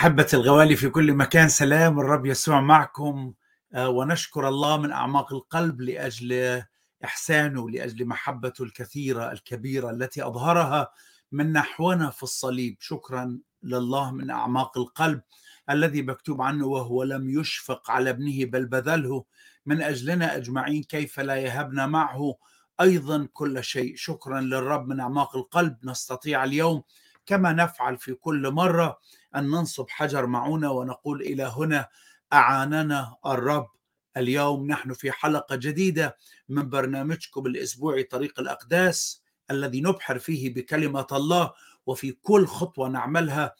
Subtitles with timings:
[0.00, 3.32] أحبة الغوالي في كل مكان سلام الرب يسوع معكم.
[3.74, 6.62] آه، ونشكر الله من أعماق القلب لأجل
[7.04, 10.92] إحسانه لأجل محبته الكثيرة الكبيرة التي أظهرها
[11.32, 12.76] من نحونا في الصليب.
[12.80, 15.20] شكرا لله من أعماق القلب
[15.70, 19.24] الذي مكتوب عنه وهو لم يشفق على ابنه بل بذله
[19.66, 22.34] من أجلنا أجمعين كيف لا يهبنا معه
[22.80, 23.96] أيضا كل شيء.
[23.96, 25.76] شكرا للرب من أعماق القلب.
[25.84, 26.82] نستطيع اليوم
[27.26, 28.98] كما نفعل في كل مرة
[29.36, 31.88] أن ننصب حجر معونة ونقول إلى هنا
[32.32, 33.68] أعاننا الرب.
[34.16, 36.16] اليوم نحن في حلقة جديدة
[36.48, 41.52] من برنامجكم الأسبوعي طريق الأقداس الذي نبحر فيه بكلمة الله
[41.86, 43.54] وفي كل خطوة نعملها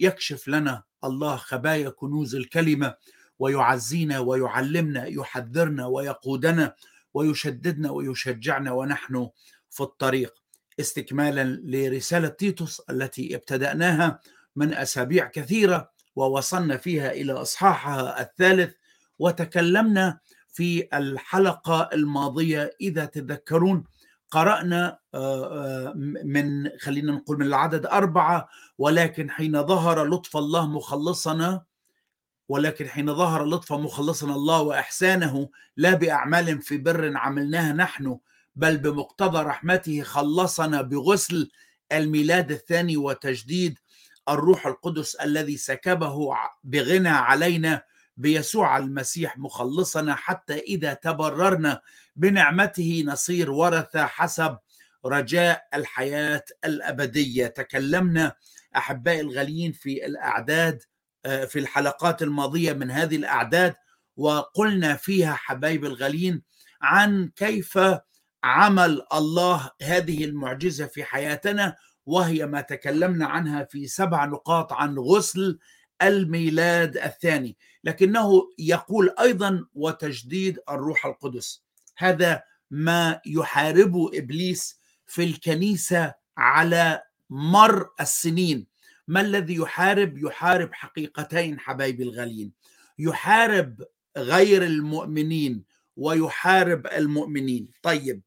[0.00, 2.94] يكشف لنا الله خبايا كنوز الكلمة
[3.38, 6.74] ويعزينا ويعلمنا يحذرنا ويقودنا
[7.14, 9.28] ويشددنا ويشجعنا ونحن
[9.70, 10.34] في الطريق.
[10.80, 14.20] استكمالا لرسالة تيتوس التي ابتدأناها
[14.56, 18.74] من أسابيع كثيرة ووصلنا فيها إلى إصحاحها الثالث
[19.18, 20.18] وتكلمنا
[20.48, 23.84] في الحلقة الماضية إذا تذكرون.
[24.30, 24.98] قرأنا
[26.24, 31.62] من خلينا نقول من العدد أربعة ولكن حين ظهر لطف الله مخلصنا
[32.48, 38.18] ولكن حين ظهر لطف مخلصنا الله وإحسانه لا بأعمال في بر عملناها نحن
[38.56, 41.50] بل بمقتضى رحمته خلصنا بغسل
[41.92, 43.78] الميلاد الثاني وتجديد
[44.28, 47.82] الروح القدس الذي سكبه بغنى علينا
[48.16, 51.80] بيسوع المسيح مخلصنا حتى إذا تبررنا
[52.16, 54.58] بنعمته نصير ورثة حسب
[55.04, 57.46] رجاء الحياة الأبدية.
[57.46, 58.32] تكلمنا
[58.76, 60.82] أحبائي الغاليين في الأعداد
[61.24, 63.74] في الحلقات الماضية من هذه الأعداد
[64.16, 66.42] وقلنا فيها حبايب الغاليين
[66.82, 67.78] عن كيف
[68.44, 71.76] عمل الله هذه المعجزة في حياتنا
[72.06, 75.58] وهي ما تكلمنا عنها في سبع نقاط عن غسل
[76.02, 81.62] الميلاد الثاني لكنه يقول أيضا وتجديد الروح القدس.
[81.96, 88.66] هذا ما يحاربه إبليس في الكنيسة على مر السنين.
[89.08, 92.52] ما الذي يحارب؟ يحارب حقيقتين حبايبي الغاليين.
[92.98, 93.84] يحارب
[94.16, 95.64] غير المؤمنين
[95.96, 97.68] ويحارب المؤمنين.
[97.82, 98.22] طيب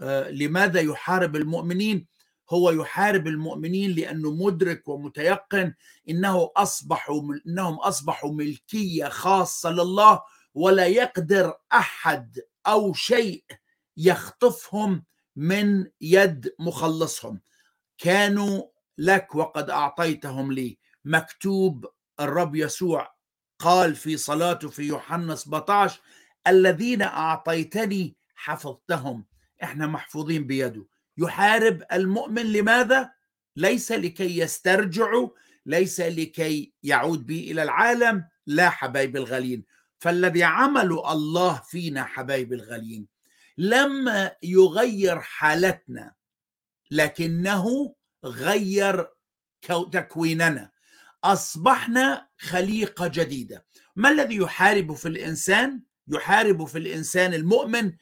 [0.00, 2.06] آه لماذا يحارب المؤمنين؟
[2.50, 5.74] هو يحارب المؤمنين لأنه مدرك ومتيقن
[6.08, 10.22] إنه اصبحوا إنهم أصبحوا ملكية خاصة لله
[10.54, 13.44] ولا يقدر أحد أو شيء
[13.96, 15.04] يخطفهم
[15.36, 17.40] من يد مخلصهم.
[17.98, 18.62] كانوا
[18.98, 20.78] لك وقد أعطيتهم لي.
[21.04, 21.86] مكتوب
[22.20, 23.14] الرب يسوع
[23.58, 26.00] قال في صلاته في يوحنا 17
[26.46, 29.24] الذين أعطيتني حفظتهم.
[29.62, 30.86] إحنا محفوظين بيده.
[31.18, 33.12] يحارب المؤمن لماذا؟
[33.56, 35.28] ليس لكي يسترجعوا
[35.66, 39.64] ليس لكي يعود به إلى العالم لا حبايب الغاليين
[39.98, 43.08] فالذي عمله الله فينا حبايب الغاليين
[43.58, 46.14] لما يغير حالتنا
[46.90, 47.94] لكنه
[48.24, 49.08] غير
[49.92, 50.70] تكويننا.
[51.24, 53.66] أصبحنا خليقة جديدة.
[53.96, 57.92] ما الذي يحارب في الإنسان؟ يحارب في الإنسان المؤمن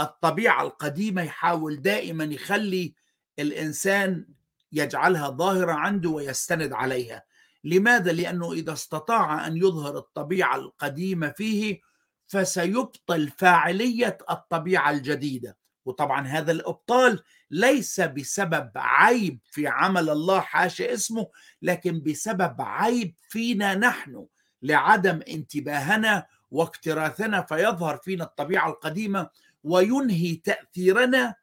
[0.00, 2.94] الطبيعة القديمة يحاول دائما يخلي
[3.38, 4.26] الإنسان
[4.72, 7.22] يجعلها ظاهره عنده ويستند عليها.
[7.64, 11.80] لماذا؟ لأنه إذا استطاع أن يظهر الطبيعة القديمة فيه
[12.26, 15.56] فسيبطل فاعلية الطبيعة الجديدة.
[15.84, 21.26] وطبعا هذا الإبطال ليس بسبب عيب في عمل الله حاشا اسمه
[21.62, 24.26] لكن بسبب عيب فينا نحن
[24.62, 29.28] لعدم انتباهنا واكتراثنا فيظهر فينا الطبيعة القديمة
[29.64, 31.34] وينهي تأثيرنا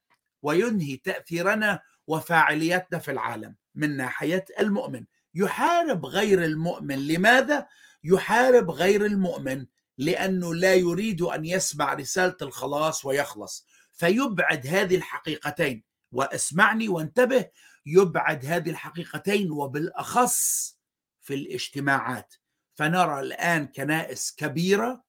[0.41, 5.05] وينهي تأثيرنا وفاعليتنا في العالم من ناحية المؤمن.
[5.35, 7.07] يحارب غير المؤمن.
[7.07, 7.67] لماذا؟
[8.03, 9.65] يحارب غير المؤمن
[9.97, 13.65] لأنه لا يريد أن يسمع رسالة الخلاص ويخلص.
[13.93, 15.83] فيبعد هذه الحقيقتين.
[16.11, 17.49] واسمعني وانتبه
[17.85, 20.77] يبعد هذه الحقيقتين وبالأخص
[21.21, 22.35] في الاجتماعات.
[22.75, 25.03] فنرى الآن كنائس كبيرة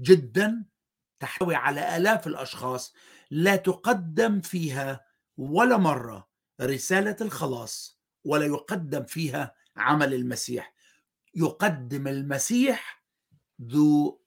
[0.00, 0.64] جدا
[1.20, 2.94] تحتوي على آلاف الأشخاص
[3.30, 5.04] لا تقدم فيها
[5.36, 6.28] ولا مرة
[6.60, 10.74] رسالة الخلاص ولا يقدم فيها عمل المسيح.
[11.34, 13.04] يقدم المسيح
[13.62, 14.20] ذو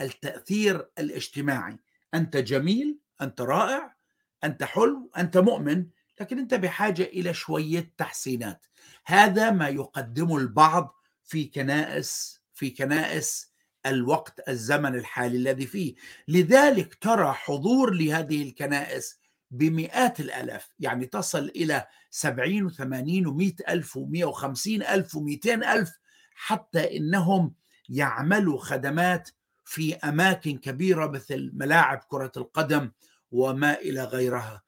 [0.00, 1.78] التأثير الاجتماعي.
[2.14, 3.96] أنت جميل أنت رائع
[4.44, 5.86] أنت حلو أنت مؤمن
[6.20, 8.66] لكن أنت بحاجة إلى شوية تحسينات.
[9.06, 13.49] هذا ما يقدمه البعض في كنائس في كنائس
[13.86, 15.94] الوقت الزمن الحالي الذي فيه
[16.28, 24.24] لذلك ترى حضور لهذه الكنائس بمئات الألاف يعني تصل إلى سبعين وثمانين ومئة ألف ومئة
[24.24, 25.90] وخمسين ألف ومئتين ألف
[26.34, 27.54] حتى إنهم
[27.88, 29.30] يعملوا خدمات
[29.64, 32.90] في أماكن كبيرة مثل ملاعب كرة القدم
[33.30, 34.62] وما إلى غيرها.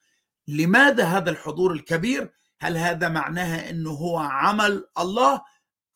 [0.48, 5.42] لماذا هذا الحضور الكبير؟ هل هذا معناها إنه هو عمل الله؟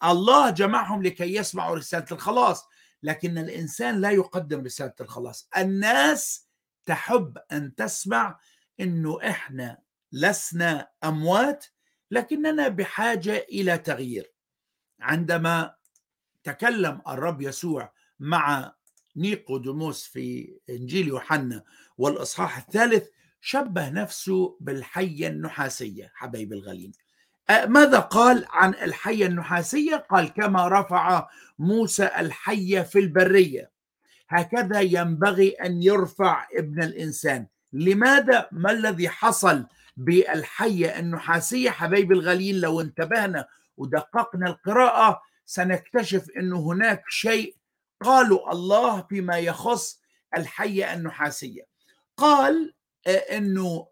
[0.04, 2.64] الله جمعهم لكي يسمعوا رسالة الخلاص،
[3.06, 6.48] لكن الإنسان لا يقدم رسالة الخلاص، الناس
[6.86, 8.40] تحب أن تسمع
[8.80, 9.78] إنه إحنا
[10.12, 11.66] لسنا أموات
[12.10, 14.32] لكننا بحاجة إلى تغيير.
[15.00, 15.74] عندما
[16.44, 18.74] تكلم الرب يسوع مع
[19.16, 21.64] نيقوديموس في إنجيل يوحنا
[21.98, 23.08] والإصحاح الثالث
[23.40, 26.92] شبه نفسه بالحية النحاسية حبايب الغالين
[27.50, 31.28] ماذا قال عن الحية النحاسية؟ قال كما رفع
[31.58, 33.70] موسى الحيه في البرية.
[34.28, 37.46] هكذا ينبغي أن يرفع ابن الإنسان.
[37.72, 39.66] لماذا؟ ما الذي حصل
[39.96, 47.56] بالحية النحاسية؟ حبايب الغالين لو انتبهنا ودققنا القراءة سنكتشف انه هناك شيء
[48.02, 50.00] قالوا الله فيما يخص
[50.36, 51.66] الحية النحاسية.
[52.16, 52.74] قال
[53.08, 53.86] أنه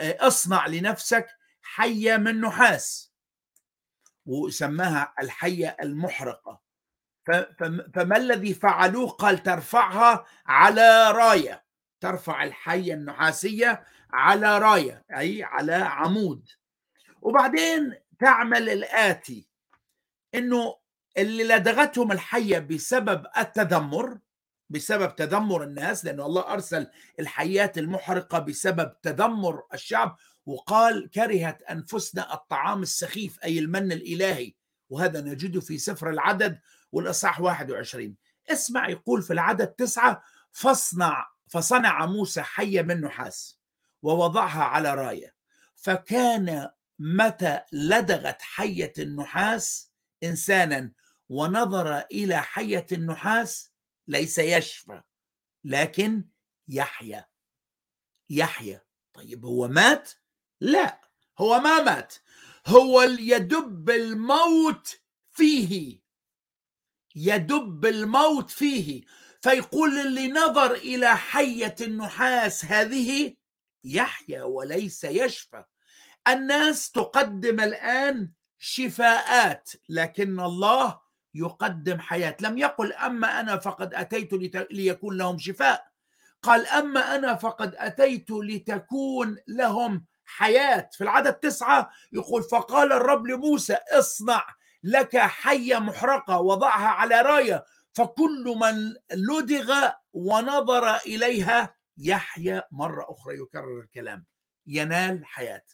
[0.00, 1.26] اصنع لنفسك
[1.64, 3.12] حية من نحاس
[4.26, 6.60] وسماها الحية المحرقة.
[7.94, 11.64] فما الذي فعلوه؟ قال ترفعها على راية.
[12.00, 16.48] ترفع الحية النحاسية على راية أي على عمود.
[17.22, 19.48] وبعدين تعمل الآتي
[20.34, 20.76] إنه
[21.18, 24.18] اللي لدغتهم الحية بسبب التذمر
[24.70, 26.86] بسبب تذمر الناس لأن الله أرسل
[27.20, 30.16] الحيات المحرقة بسبب تذمر الشعب
[30.46, 34.54] وقال كرهت أنفسنا الطعام السخيف أي المن الإلهي
[34.90, 36.60] وهذا نجده في سفر العدد
[36.92, 38.16] والإصحاح 21
[38.50, 43.60] اسمع يقول في العدد تسعة فاصنع فصنع موسى حية من نحاس
[44.02, 45.34] ووضعها على راية.
[45.74, 49.92] فكان متى لدغت حية النحاس
[50.22, 50.92] إنسانا
[51.28, 53.72] ونظر إلى حية النحاس
[54.08, 55.02] ليس يشفى
[55.64, 56.24] لكن
[56.68, 57.26] يحيا.
[58.30, 58.84] يحيا.
[59.12, 60.12] طيب هو مات؟
[60.60, 61.00] لا
[61.38, 62.14] هو ما مات
[62.66, 65.00] هو يدب الموت
[65.32, 66.00] فيه.
[67.16, 69.02] يدب الموت فيه.
[69.42, 73.34] فيقول اللي نظر إلى حية النحاس هذه
[73.84, 75.64] يحيا وليس يشفى.
[76.28, 81.00] الناس تقدم الآن شفاءات لكن الله
[81.34, 82.36] يقدم حياة.
[82.40, 84.32] لم يقل أما أنا فقد أتيت
[84.70, 85.86] ليكون لهم شفاء.
[86.42, 93.76] قال أما أنا فقد أتيت لتكون لهم حياة في العدد تسعة يقول فقال الرب لموسى
[93.90, 94.46] اصنع
[94.82, 97.64] لك حية محرقة وضعها على راية.
[97.92, 104.24] فكل من لدغ ونظر إليها يحيا مرة أخرى يكرر الكلام.
[104.66, 105.64] ينال حياة.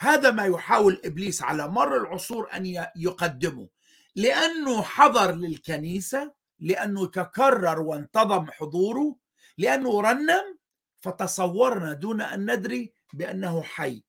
[0.00, 2.66] هذا ما يحاول إبليس على مر العصور أن
[2.96, 3.68] يقدمه.
[4.16, 9.16] لأنه حضر للكنيسة لأنه تكرر وانتظم حضوره
[9.58, 10.58] لأنه رنم
[11.00, 14.02] فتصورنا دون أن ندري بأنه حي.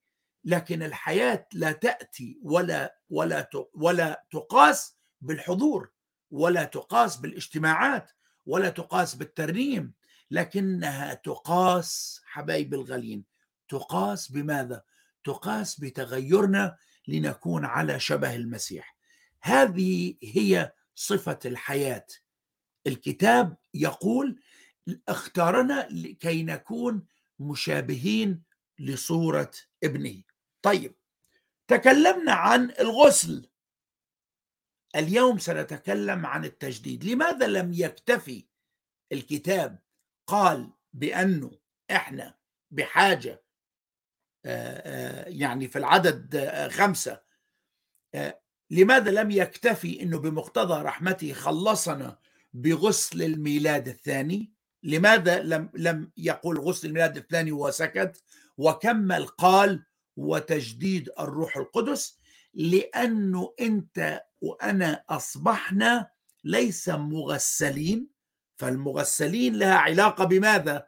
[0.43, 5.91] لكن الحياة لا تأتي ولا ولا ولا تقاس بالحضور
[6.31, 8.11] ولا تقاس بالاجتماعات
[8.45, 9.93] ولا تقاس بالترنيم.
[10.31, 13.25] لكنها تقاس حبايب الغالين
[13.69, 14.83] تقاس بماذا؟
[15.23, 16.77] تقاس بتغيرنا
[17.07, 18.97] لنكون على شبه المسيح.
[19.41, 22.05] هذه هي صفة الحياة.
[22.87, 24.39] الكتاب يقول
[25.09, 27.05] اختارنا لكي نكون
[27.39, 28.43] مشابهين
[28.79, 29.51] لصورة
[29.83, 30.23] ابنه.
[30.61, 30.95] طيب
[31.67, 33.49] تكلمنا عن الغسل.
[34.95, 37.03] اليوم سنتكلم عن التجديد.
[37.03, 38.45] لماذا لم يكتفي
[39.11, 39.79] الكتاب
[40.27, 41.51] قال بأنه
[41.91, 42.37] إحنا
[42.71, 43.43] بحاجة
[45.25, 47.21] يعني في العدد خمسة
[48.71, 52.19] لماذا لم يكتفي إنه بمقتضى رحمته خلصنا
[52.53, 58.23] بغسل الميلاد الثاني؟ لماذا لم لم يقول غسل الميلاد الثاني وسكت؟
[58.59, 59.85] وكمل قال
[60.17, 62.19] وتجديد الروح القدس
[62.53, 66.09] لأنه أنت وأنا أصبحنا
[66.43, 68.07] ليس مغسلين
[68.57, 70.87] فالمغسلين لها علاقة بماذا؟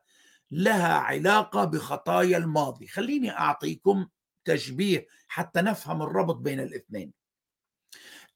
[0.52, 2.88] لها علاقة بخطايا الماضي.
[2.88, 4.08] خليني أعطيكم
[4.46, 7.14] تشبيه حتى نفهم الربط بين الاثنين.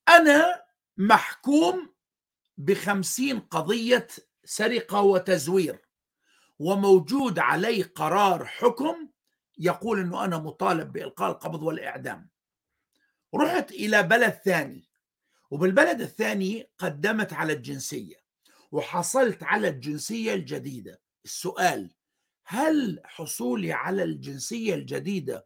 [0.10, 0.63] أنا
[0.98, 1.94] محكوم
[2.58, 4.08] بخمسين قضية
[4.46, 5.82] سرقة وتزوير
[6.60, 9.14] وموجود علي قرار حكم
[9.57, 12.29] يقول أنه أنا مطالب بإلقاء القبض والإعدام.
[13.35, 14.89] رحت إلى بلد ثاني
[15.51, 18.15] وبالبلد الثاني قدمت على الجنسية
[18.71, 21.01] وحصلت على الجنسية الجديدة.
[21.25, 21.91] السؤال
[22.45, 25.45] هل حصولي على الجنسية الجديدة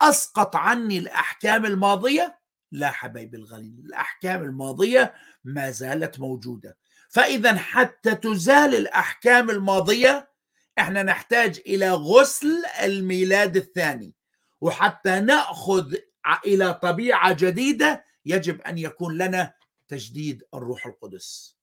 [0.00, 2.38] أسقط عني الأحكام الماضية؟
[2.72, 6.76] لا حبايبي الغالين الأحكام الماضية ما زالت موجودة.
[7.08, 10.30] فإذا حتى تزال الأحكام الماضية
[10.78, 14.14] إحنا نحتاج إلى غسل الميلاد الثاني
[14.60, 15.94] وحتى نأخذ
[16.46, 19.54] إلى طبيعة جديدة يجب أن يكون لنا
[19.88, 21.58] تجديد الروح القدس.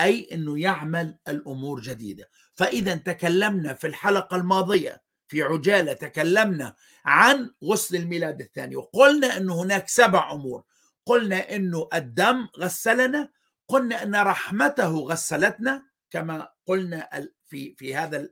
[0.00, 2.28] أي أنه يعمل الأمور جديدة.
[2.54, 6.74] فإذا تكلمنا في الحلقة الماضية في عجالة تكلمنا
[7.04, 10.64] عن غسل الميلاد الثاني وقلنا أنه هناك سبع أمور.
[11.06, 13.28] قلنا أنه الدم غسلنا
[13.68, 17.08] قلنا أن رحمته غسلتنا كما قلنا
[17.48, 18.28] في في هذا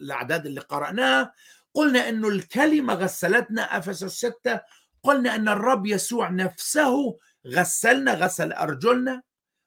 [0.00, 1.32] الأعداد اللي قرأناها.
[1.74, 4.60] قلنا أنه الكلمة غسلتنا أفسس ستة
[5.02, 9.22] قلنا أن الرب يسوع نفسه غسلنا غسل أرجلنا.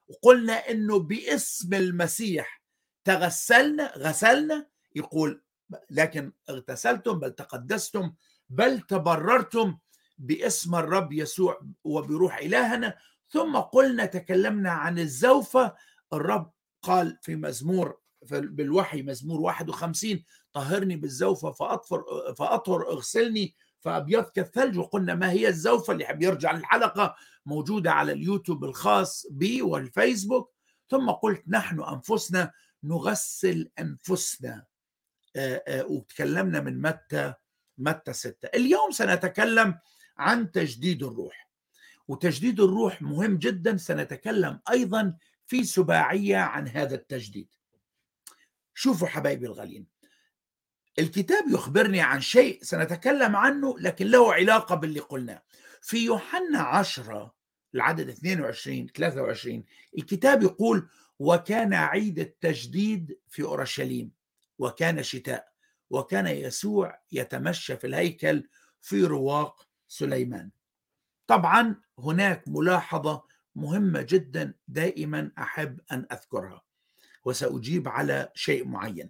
[0.08, 2.62] وقلنا أنه باسم المسيح
[3.04, 4.68] تغسلنا غسلنا.
[4.96, 5.42] يقول
[5.90, 8.14] لكن اغتسلتم بل تقدستم
[8.50, 9.78] بل تبررتم
[10.18, 12.98] باسم الرب يسوع وبروح إلهنا.
[13.30, 15.76] ثم قلنا تكلمنا عن الزوفة.
[16.14, 16.52] الرب
[16.82, 18.00] قال في مزمور
[18.32, 22.04] بالوحي مزمور 51 طهرني بالزوفة فأطفر
[22.38, 27.16] فأطهر اغسلني فأبيض كالثلج وقلنا ما هي الزوفة اللي حب يرجع للحلقة
[27.46, 30.54] موجودة على اليوتيوب الخاص بي والفيسبوك.
[30.90, 32.52] ثم قلت نحن أنفسنا
[32.84, 34.66] نغسل أنفسنا.
[35.70, 37.34] وتكلمنا من متى
[37.78, 38.48] متى ستة.
[38.56, 39.80] اليوم سنتكلم
[40.18, 41.52] عن تجديد الروح.
[42.08, 47.48] وتجديد الروح مهم جدا سنتكلم أيضا في سباعية عن هذا التجديد.
[48.78, 49.88] شوفوا حبايبي الغالين
[51.00, 55.44] الكتاب يخبرني عن شيء سنتكلم عنه لكن له علاقة باللي قلناه.
[55.82, 57.36] في يوحنا عشرة
[57.76, 59.64] العدد 22 23
[59.98, 64.12] الكتاب يقول وكان عيد التجديد في أورشليم
[64.60, 65.52] وكان شتاء
[65.90, 68.50] وكان يسوع يتمشى في الهيكل
[68.82, 70.50] في رواق سليمان.
[71.28, 73.24] طبعا هناك ملاحظة
[73.56, 76.67] مهمة جدا دائما أحب أن أذكرها.
[77.28, 79.10] وسأجيب على شيء معين.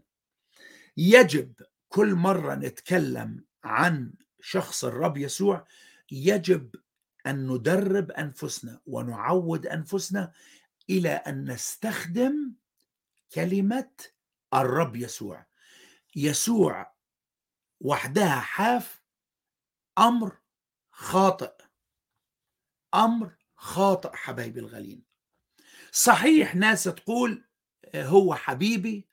[0.98, 1.54] يجب
[1.88, 5.68] كل مرة نتكلم عن شخص الرب يسوع
[6.12, 6.76] يجب
[7.28, 10.32] أن ندرب أنفسنا ونعود أنفسنا
[10.90, 12.54] إلى أن نستخدم
[13.34, 13.92] كلمة
[14.54, 15.46] الرب يسوع.
[16.16, 16.94] يسوع
[17.82, 19.02] وحدها حاف
[19.98, 20.38] أمر
[20.92, 21.54] خاطئ.
[22.96, 25.04] أمر خاطئ حبايبي الغالين
[25.92, 27.47] صحيح ناس تقول
[27.96, 29.08] هو حبيبي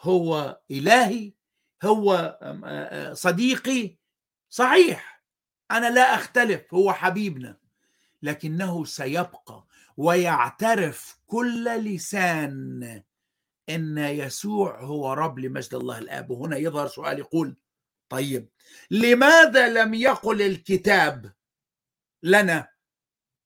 [0.00, 1.32] هو إلهي
[1.84, 2.38] هو
[3.12, 3.96] صديقي.
[4.50, 5.22] صحيح
[5.70, 7.58] أنا لا أختلف هو حبيبنا
[8.22, 9.66] لكنه سيبقى
[9.96, 13.02] ويعترف كل لسان
[13.68, 16.30] إن يسوع هو رب لمجد الله الآب.
[16.30, 17.56] وهنا يظهر سؤال يقول
[18.08, 18.48] طيب
[18.90, 21.32] لماذا لم يقل الكتاب
[22.22, 22.68] لنا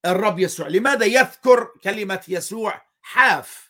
[0.07, 3.70] الرب يسوع؟ لماذا يذكر كلمة يسوع حاف؟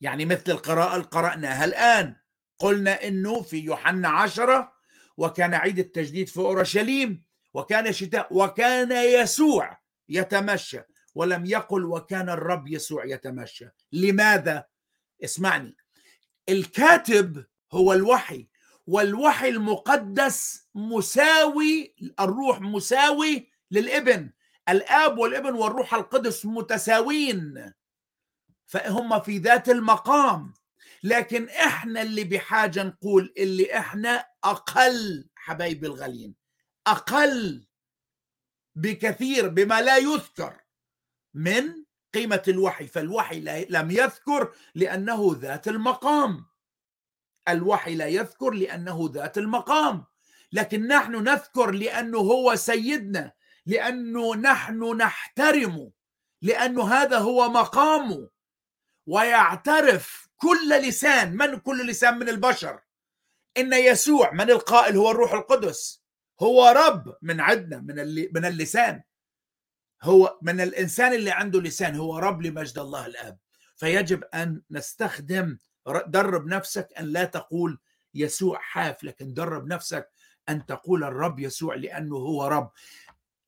[0.00, 2.16] يعني مثل القراءة اللي قرأناها الآن.
[2.58, 4.72] قلنا إنه في يوحنا عشرة
[5.16, 7.24] وكان عيد التجديد في أورشليم
[7.54, 9.78] وكان شتاء وكان يسوع
[10.08, 10.80] يتمشى
[11.14, 13.68] ولم يقل وكان الرب يسوع يتمشى.
[13.92, 14.64] لماذا؟
[15.24, 15.76] اسمعني.
[16.48, 18.48] الكاتب هو الوحي
[18.86, 24.30] والوحي المقدس مساوي الروح مساوي للإبن.
[24.68, 27.72] الآب والإبن والروح القدس متساوين.
[28.68, 30.54] فهم في ذات المقام.
[31.02, 36.34] لكن إحنا اللي بحاجة نقول اللي إحنا أقل حبايبي الغالين
[36.86, 37.66] أقل
[38.74, 40.60] بكثير بما لا يذكر
[41.34, 41.84] من
[42.14, 42.86] قيمة الوحي.
[42.86, 46.46] فالوحي لم يذكر لأنه ذات المقام.
[47.48, 50.04] الوحي لا يذكر لأنه ذات المقام.
[50.52, 53.32] لكن نحن نذكر لأنه هو سيدنا
[53.66, 55.92] لأنه نحن نحترمه
[56.42, 58.28] لأنه هذا هو مقامه.
[59.08, 62.80] ويعترف كل لسان من كل لسان؟ من البشر.
[63.56, 66.02] إن يسوع من القائل هو الروح القدس.
[66.40, 69.02] هو رب من عندنا من من اللسان.
[70.02, 73.38] هو من الإنسان اللي عنده لسان هو رب لمجد الله الآب.
[73.76, 75.58] فيجب أن نستخدم
[76.06, 77.78] درب نفسك أن لا تقول
[78.14, 80.10] يسوع حاف لكن درب نفسك
[80.48, 82.70] أن تقول الرب يسوع لأنه هو رب.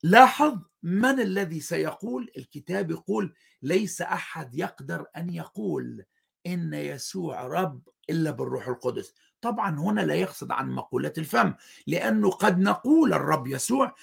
[0.02, 6.04] لاحظ من الذي سيقول؟ الكتاب يقول ليس أحد يقدر أن يقول
[6.46, 9.14] إن يسوع رب إلا بالروح القدس.
[9.40, 11.54] طبعا هنا لا يقصد عن مقولة الفم
[11.86, 13.94] لأنه قد نقول الرب يسوع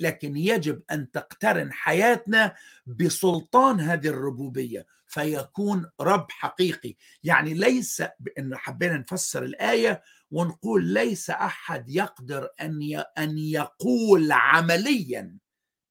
[0.00, 2.54] لكن يجب أن تقترن حياتنا
[2.86, 6.94] بسلطان هذه الربوبية فيكون رب حقيقي.
[7.24, 10.02] يعني ليس بأن حبينا نفسر الآية
[10.34, 15.38] ونقول ليس أحد يقدر أن أن يقول عمليا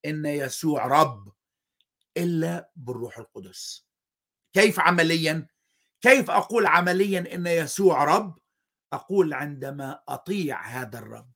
[0.05, 1.33] إن يسوع رب
[2.17, 3.88] إلا بالروح القدس.
[4.53, 5.47] كيف عمليا؟
[6.01, 8.39] كيف أقول عمليا إن يسوع رب؟
[8.93, 11.31] أقول عندما أطيع هذا الرب.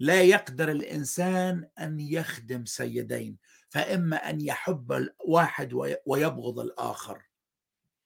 [0.00, 5.72] لا يقدر الإنسان أن يخدم سيدين فإما أن يحب الواحد
[6.06, 7.22] ويبغض الآخر.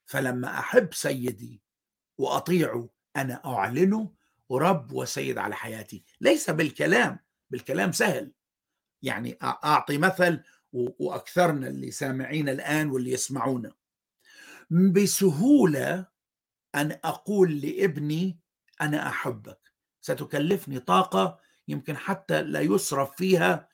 [0.07, 1.63] فلما أحب سيدي
[2.19, 4.15] وأطيعه أنا أعلنه
[4.53, 6.05] رب وسيد على حياتي.
[6.21, 7.19] ليس بالكلام
[7.51, 8.33] بالكلام سهل.
[9.03, 13.73] يعني أعطي مثل وأكثرنا اللي سامعين الآن واللي يسمعونا.
[14.71, 16.07] بسهولة
[16.75, 18.41] أن أقول لابني
[18.81, 19.73] أنا أحبك.
[20.01, 23.69] ستكلفني طاقة يمكن حتى لا يصرف فيها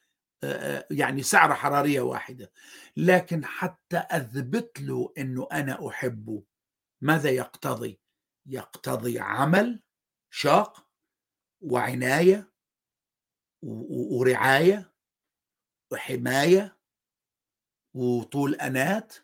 [0.90, 2.52] يعني سعرة حرارية واحدة.
[2.97, 6.43] لكن حتى أثبت له أنه أنا أحبه
[7.00, 8.00] ماذا يقتضي؟
[8.47, 9.83] يقتضي عمل
[10.31, 10.87] شاق
[11.61, 12.53] وعناية
[13.62, 14.93] ورعاية
[15.93, 16.79] وحماية
[17.95, 19.15] وطول أنات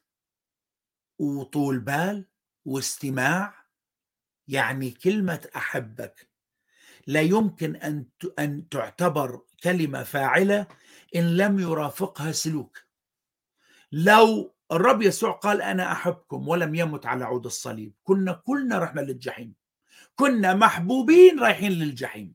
[1.19, 2.29] وطول بال
[2.65, 3.63] واستماع.
[4.49, 6.31] يعني كلمة أحبك.
[7.07, 8.07] لا يمكن أن
[8.39, 10.67] أن تعتبر كلمة فاعلة
[11.17, 12.79] إن لم يرافقها سلوك.
[13.93, 17.95] لو الرب يسوع قال أنا أحبكم ولم يمت على عود الصليب.
[18.05, 19.55] كنا كلنا رحنا للجحيم.
[20.17, 22.35] كنا محبوبين رايحين للجحيم.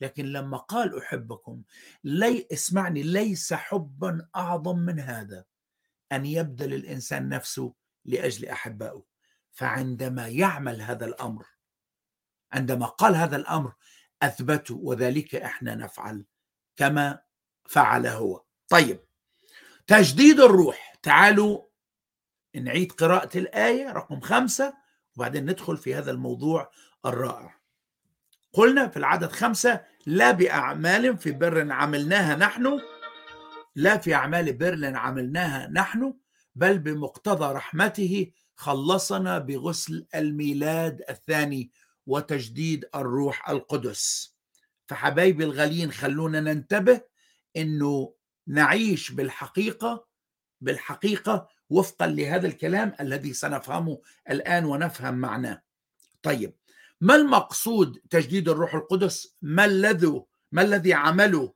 [0.00, 1.62] لكن لما قال أحبكم
[2.04, 5.44] لي اسمعني ليس حبا أعظم من هذا
[6.12, 9.02] أن يبذل الإنسان نفسه لأجل أحبائه.
[9.52, 11.44] فعندما يعمل هذا الأمر
[12.52, 13.72] عندما قال هذا الأمر
[14.22, 16.24] أثبته وذلك إحنا نفعل
[16.76, 17.22] كما
[17.68, 18.44] فعل هو.
[18.68, 19.00] طيب
[19.86, 20.91] تجديد الروح.
[21.02, 21.62] تعالوا
[22.54, 24.74] نعيد قراءة الآية رقم خمسة
[25.16, 26.70] وبعدين ندخل في هذا الموضوع
[27.06, 27.60] الرائع.
[28.52, 32.80] قلنا في العدد خمسة لا بأعمال في بر عملناها نحن
[33.74, 36.14] لا في أعمال بر عملناها نحن
[36.54, 41.70] بل بمقتضى رحمته خلصنا بغسل الميلاد الثاني
[42.06, 44.36] وتجديد الروح القدس.
[44.88, 47.00] فحبايبي الغاليين خلونا ننتبه
[47.56, 48.14] إنه
[48.46, 50.11] نعيش بالحقيقة
[50.62, 55.62] بالحقيقة وفقا لهذا الكلام الذي سنفهمه الآن ونفهم معناه.
[56.22, 56.54] طيب
[57.00, 60.22] ما المقصود تجديد الروح القدس؟ ما الذي
[60.52, 61.54] ما الذي عمله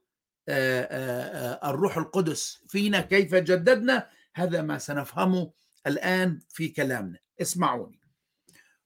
[1.69, 5.51] الروح القدس فينا كيف جددنا؟ هذا ما سنفهمه
[5.87, 7.19] الآن في كلامنا.
[7.41, 7.99] اسمعوني.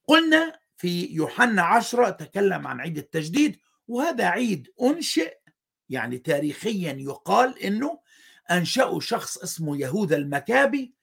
[0.08, 5.38] قلنا في يوحنا عشرة تكلم عن عيد التجديد وهذا عيد أنشئ
[5.90, 8.00] يعني تاريخيا يقال إنه
[8.52, 10.94] أنشأوا شخص اسمه يهوذا المكابي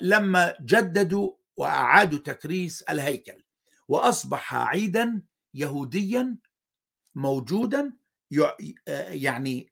[0.00, 3.44] لما جددوا وأعادوا تكريس الهيكل
[3.88, 5.22] وأصبح عيدا
[5.54, 6.36] يهوديا
[7.14, 7.92] موجودا
[9.08, 9.70] يعني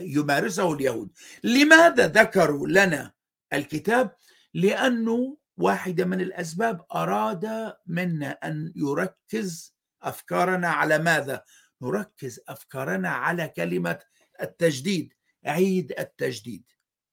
[0.00, 1.10] يمارسه اليهود.
[1.44, 3.12] لماذا ذكروا لنا
[3.52, 4.16] الكتاب؟
[4.54, 11.44] لأنه واحدة من الأسباب أراد منا أن يركز أفكارنا على ماذا؟
[11.82, 13.98] نركز أفكارنا على كلمة
[14.42, 15.14] التجديد.
[15.44, 16.64] عيد التجديد.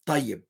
[0.05, 0.43] طيب.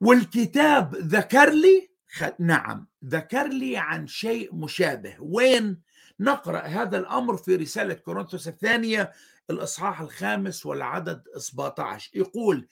[0.00, 1.92] والكتاب ذكر لي
[2.38, 5.16] نعم ذكر لي عن شيء مشابه.
[5.20, 5.82] وين
[6.20, 9.12] نقرأ هذا الأمر في رسالة كورنثوس الثانية
[9.50, 12.68] الإصحاح الخامس والعدد 17 يقول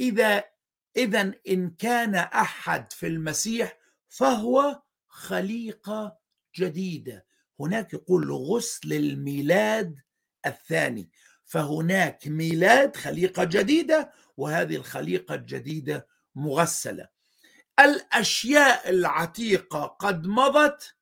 [0.00, 0.44] إذا
[0.96, 6.16] إذا إن كان أحد في المسيح فهو خليقة
[6.56, 7.26] جديدة.
[7.60, 10.00] هناك يقول غسل الميلاد
[10.46, 11.10] الثاني.
[11.54, 17.08] فهناك ميلاد خليقة جديدة وهذه الخليقة الجديدة مغسلة.
[17.80, 20.94] الأشياء العتيقة قد مضت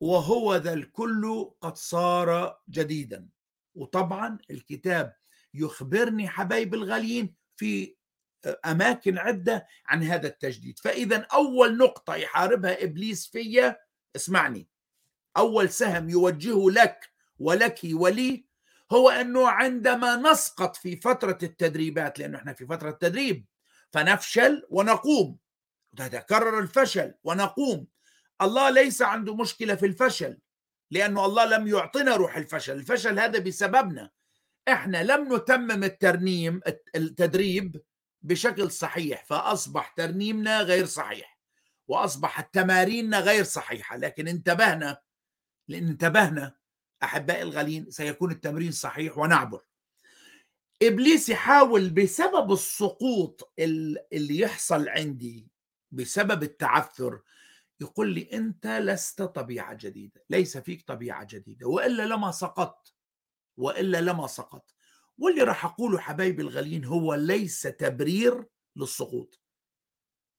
[0.00, 3.28] وهو ذا الكل قد صار جديدا.
[3.74, 5.16] وطبعا الكتاب
[5.54, 7.96] يخبرني حبايب الغاليين في
[8.64, 10.78] أماكن عدة عن هذا التجديد.
[10.78, 13.80] فاذا أول نقطة يحاربها إبليس فيا
[14.16, 14.68] اسمعني
[15.36, 18.46] أول سهم يوجهه لك ولك ولي
[18.92, 23.46] هو أنه عندما نسقط في فترة التدريبات لأنه إحنا في فترة تدريب
[23.92, 25.38] فنفشل ونقوم.
[25.96, 27.86] تتكرر الفشل ونقوم.
[28.42, 30.38] الله ليس عنده مشكلة في الفشل
[30.90, 32.72] لأنه الله لم يعطنا روح الفشل.
[32.72, 34.10] الفشل هذا بسببنا.
[34.68, 36.60] إحنا لم نتمم الترنيم
[36.96, 37.82] التدريب
[38.22, 41.38] بشكل صحيح فأصبح ترنيمنا غير صحيح
[41.88, 43.96] وأصبحت تماريننا غير صحيحة.
[43.96, 44.98] لكن انتبهنا
[45.68, 46.56] لأن انتبهنا
[47.02, 49.62] أحبائي الغالين سيكون التمرين صحيح ونعبر
[50.82, 55.48] إبليس يحاول بسبب السقوط اللي يحصل عندي
[55.92, 57.20] بسبب التعثر
[57.80, 62.94] يقول لي أنت لست طبيعة جديدة ليس فيك طبيعة جديدة وإلا لما سقطت
[63.56, 64.74] وإلا لما سقط
[65.18, 68.44] واللي راح أقوله حبايبي الغاليين هو ليس تبرير
[68.76, 69.40] للسقوط.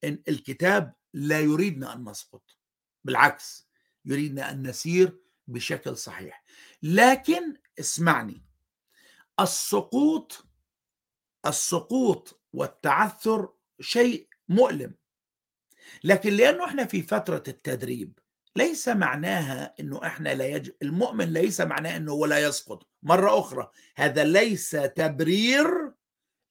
[0.03, 2.57] إن الكتاب لا يريدنا أن نسقط
[3.03, 3.69] بالعكس
[4.05, 6.43] يريدنا أن نسير بشكل صحيح.
[6.83, 8.43] لكن اسمعني.
[9.39, 10.45] السقوط
[11.45, 14.95] السقوط والتعثر شيء مؤلم.
[16.03, 18.19] لكن لأنه إحنا في فترة التدريب
[18.55, 20.71] ليس معناها إنه إحنا لا يج...
[20.81, 22.89] المؤمن ليس معناه إنه هو لا يسقط.
[23.03, 25.67] مرة أخرى هذا ليس تبرير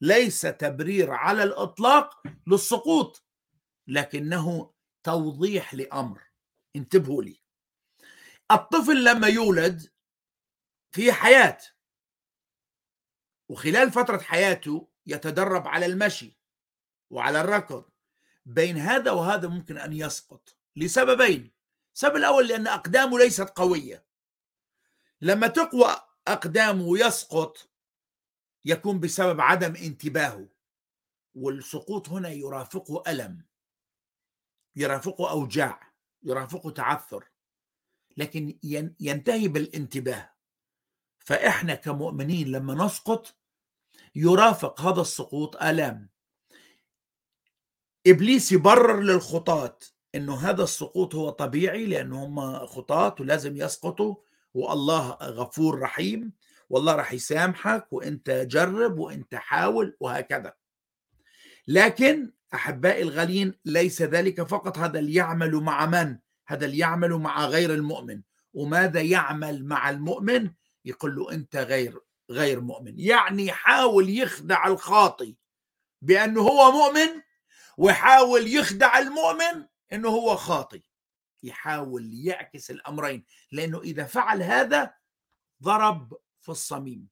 [0.00, 3.24] ليس تبرير على الإطلاق للسقوط
[3.86, 6.22] لكنه توضيح لأمر.
[6.76, 7.45] انتبهوا لي.
[8.50, 9.92] الطفل لما يولد
[10.90, 11.58] في حياة
[13.48, 16.38] وخلال فترة حياته يتدرب على المشي
[17.10, 17.84] وعلى الركض
[18.44, 21.52] بين هذا وهذا ممكن أن يسقط لسببين.
[21.94, 24.06] السبب الأول لأن أقدامه ليست قوية.
[25.20, 25.96] لما تقوى
[26.28, 27.70] أقدامه ويسقط
[28.64, 30.48] يكون بسبب عدم انتباهه
[31.34, 33.46] والسقوط هنا يرافقه ألم
[34.76, 37.28] يرافقه أوجاع يرافقه تعثر.
[38.16, 38.58] لكن
[39.00, 40.30] ينتهي بالانتباه.
[41.18, 43.34] فإحنا كمؤمنين لما نسقط
[44.14, 46.08] يرافق هذا السقوط آلام.
[48.06, 49.78] إبليس يبرر للخطاة
[50.14, 54.14] إنه هذا السقوط هو طبيعي لأنه هم خطاة ولازم يسقطوا
[54.54, 56.32] والله غفور رحيم
[56.70, 60.54] والله راح يسامحك وإنت جرب وإنت حاول وهكذا.
[61.68, 67.46] لكن أحبائي الغالين ليس ذلك فقط هذا اللي يعمل مع من؟ هذا اللي يعمل مع
[67.46, 68.22] غير المؤمن.
[68.54, 70.50] وماذا يعمل مع المؤمن؟
[70.84, 72.94] يقول له أنت غير غير مؤمن.
[72.98, 75.36] يعني يحاول يخدع الخاطي
[76.02, 77.22] بأنه هو مؤمن
[77.78, 80.82] ويحاول يخدع المؤمن إنه هو خاطي
[81.42, 84.94] يحاول يعكس الأمرين لأنه إذا فعل هذا
[85.62, 87.08] ضرب في الصميم.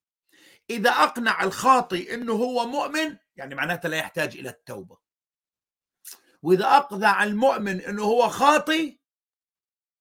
[0.71, 4.99] إذا أقنع الخاطي إنه هو مؤمن يعني معناته لا يحتاج إلى التوبة.
[6.43, 9.01] وإذا أقنع المؤمن إنه هو خاطي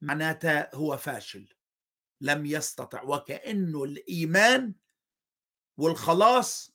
[0.03, 1.47] معناته هو فاشل
[2.21, 4.73] لم يستطع وكأنه الإيمان
[5.77, 6.71] والخلاص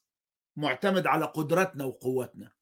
[0.57, 2.53] معتمد على قدرتنا وقوتنا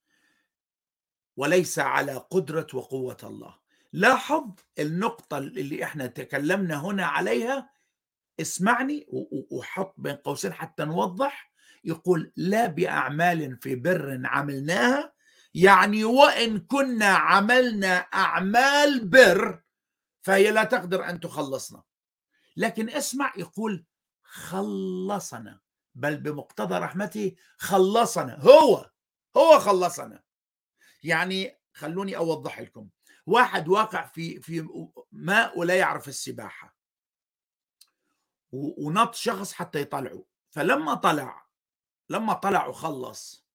[1.37, 3.55] وليس على قدرة وقوة الله.
[3.93, 7.71] لاحظ النقطة اللي إحنا تكلمنا هنا عليها
[8.41, 9.07] اسمعني
[9.51, 11.53] وحط بين قوسين حتى نوضح.
[11.85, 15.13] يقول لا بأعمال في بر عملناها.
[15.55, 19.66] يعني وإن كنا عملنا أعمال بر
[20.27, 21.83] فهي لا تقدر أن تخلصنا.
[22.57, 23.87] لكن اسمع يقول
[24.23, 25.61] خلصنا
[25.95, 28.91] بل بمقتضى رحمته خلصنا هو
[29.37, 30.23] هو خلصنا.
[31.03, 32.89] يعني خلوني أوضح لكم
[33.27, 34.69] واحد واقع في في
[35.13, 36.77] ماء ولا يعرف السباحة.
[38.53, 40.25] ونط شخص حتى يطلعه.
[40.51, 41.47] فلما طلع
[42.11, 43.47] لما طلع وخلص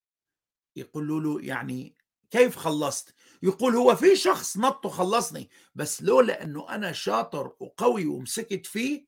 [0.75, 1.95] يقولوا له يعني
[2.31, 3.13] كيف خلصت؟
[3.43, 9.07] يقول هو في شخص نط وخلصني بس لولا إنه أنا شاطر وقوي ومسكت فيه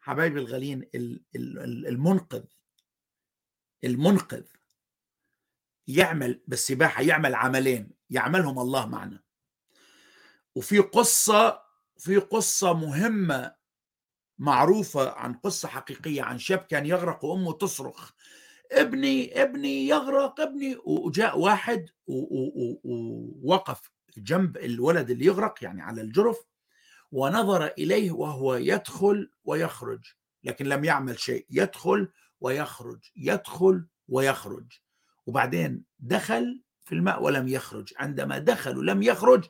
[0.00, 0.90] حبايبي الغاليين
[1.34, 2.44] المنقذ
[3.84, 4.44] المنقذ
[5.86, 9.22] يعمل بالسباحة يعمل عملين يعملهم الله معنا.
[10.54, 11.62] وفي قصة
[11.98, 13.54] في قصة مهمة
[14.38, 18.10] معروفة عن قصة حقيقية عن شاب كان يغرق وأمه تصرخ.
[18.72, 21.88] ابني ابني يغرق ابني وجاء واحد
[22.84, 26.38] ووقف جنب الولد اللي يغرق يعني على الجرف
[27.12, 30.00] ونظر إليه وهو يدخل ويخرج
[30.44, 32.08] لكن لم يعمل شيء يدخل
[32.40, 34.72] ويخرج يدخل ويخرج.
[35.26, 39.44] وبعدين دخل في الماء ولم يخرج عندما دخل ولم يخرج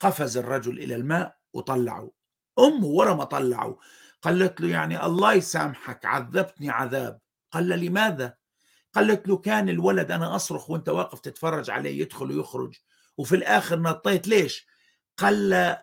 [0.00, 2.10] قفز الرجل إلى الماء وطلعه.
[2.58, 3.78] أمه ورا ما طلعه
[4.22, 7.20] قالت له يعني الله يسامحك عذبتني عذاب.
[7.50, 8.34] قال لماذا؟
[8.92, 12.76] قالت له كان الولد أنا أصرخ وأنت واقف تتفرج عليه يدخل ويخرج
[13.16, 14.66] وفي الآخر نطيت ليش؟
[15.16, 15.76] قال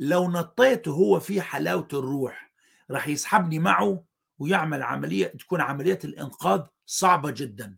[0.00, 2.52] لو نطيته هو في حلاوة الروح
[2.90, 4.04] راح يسحبني معه
[4.38, 7.76] ويعمل عملية تكون عملية الإنقاذ صعبة جدا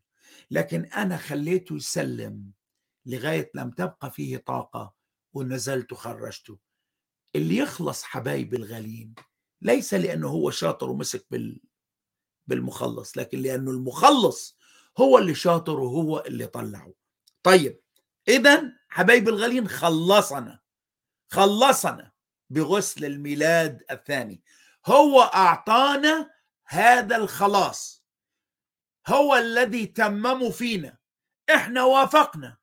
[0.50, 2.50] لكن أنا خليته يسلم
[3.06, 4.94] لغاية لم تبقى فيه طاقة
[5.32, 6.58] ونزلت وخرجته.
[7.36, 9.14] اللي يخلص حبايبي الغاليين
[9.62, 11.60] ليس لأنه هو شاطر ومسك بال
[12.48, 14.58] بالمخلص لكن لأنه المخلص
[14.98, 16.92] هو اللي شاطر وهو اللي طلعه.
[17.42, 17.80] طيب
[18.28, 20.60] إذا حبايبي الغاليين خلصنا
[21.28, 22.12] خلصنا
[22.50, 24.42] بغسل الميلاد الثاني.
[24.86, 26.30] هو أعطانا
[26.66, 28.04] هذا الخلاص.
[29.06, 30.98] هو الذي تمموا فينا.
[31.54, 32.56] إحنا وافقنا.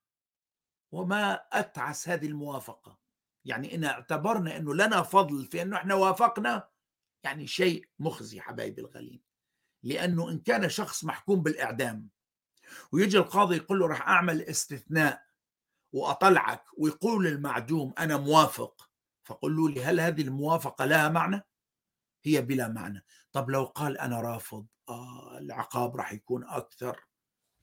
[0.92, 3.00] وما أتعس هذه الموافقة.
[3.46, 6.70] يعني إن اعتبرنا إنه لنا فضل في إنه إحنا وافقنا
[7.24, 9.22] يعني شيء مخزي حبايبي الغالين
[9.86, 12.10] لأنه إن كان شخص محكوم بالإعدام
[12.92, 15.22] ويجي القاضي يقول له راح أعمل استثناء
[15.94, 18.90] وأطلعك ويقول المعدوم أنا موافق
[19.24, 21.42] فقولوا لي هل هذه الموافقة لها معنى؟
[22.24, 23.06] هي بلا معنى.
[23.32, 27.00] طب لو قال أنا رافض آه العقاب راح يكون أكثر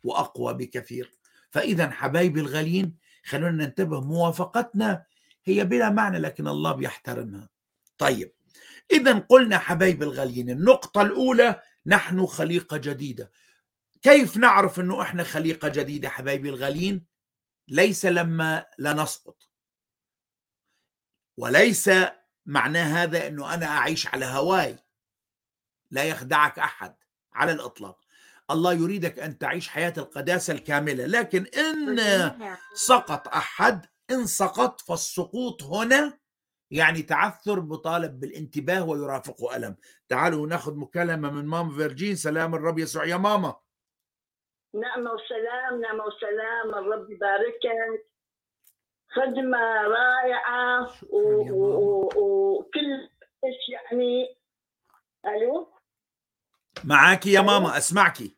[0.05, 1.19] وأقوى بكثير.
[1.51, 5.05] فاذا حبايبي الغاليين خلونا ننتبه موافقتنا
[5.45, 7.49] هي بلا معنى لكن الله بيحترمها.
[7.99, 8.33] طيب
[8.93, 13.33] اذا قلنا حبايبي الغاليين النقطة الأولى نحن خليقة جديدة.
[14.03, 17.07] كيف نعرف إنه إحنا خليقة جديدة حبايبي الغاليين؟
[17.69, 19.49] ليس لما لا نسقط.
[21.37, 21.91] وليس
[22.47, 24.77] معنى هذا إنه أنا أعيش على هواي.
[25.91, 26.97] لا يخدعك أحد
[27.33, 28.01] على الإطلاق.
[28.51, 36.19] الله يريدك أن تعيش حياة القداسة الكاملة لكن إن سقط أحد إن سقط فالسقوط هنا
[36.73, 39.77] يعني تعثر بطالب بالانتباه ويرافقه ألم.
[40.09, 42.17] تعالوا ناخذ مكالمة من ماما فيرجين.
[42.17, 43.05] سلام الرب يسوع.
[43.05, 43.57] يا ماما.
[44.75, 48.05] نعمة وسلام نعمة وسلام الرب يباركك.
[49.09, 53.09] خدمة رائعة وكل
[53.45, 54.37] إيش يعني؟
[55.27, 55.73] ألو؟
[56.85, 58.37] معك يا ماما أسمعكي.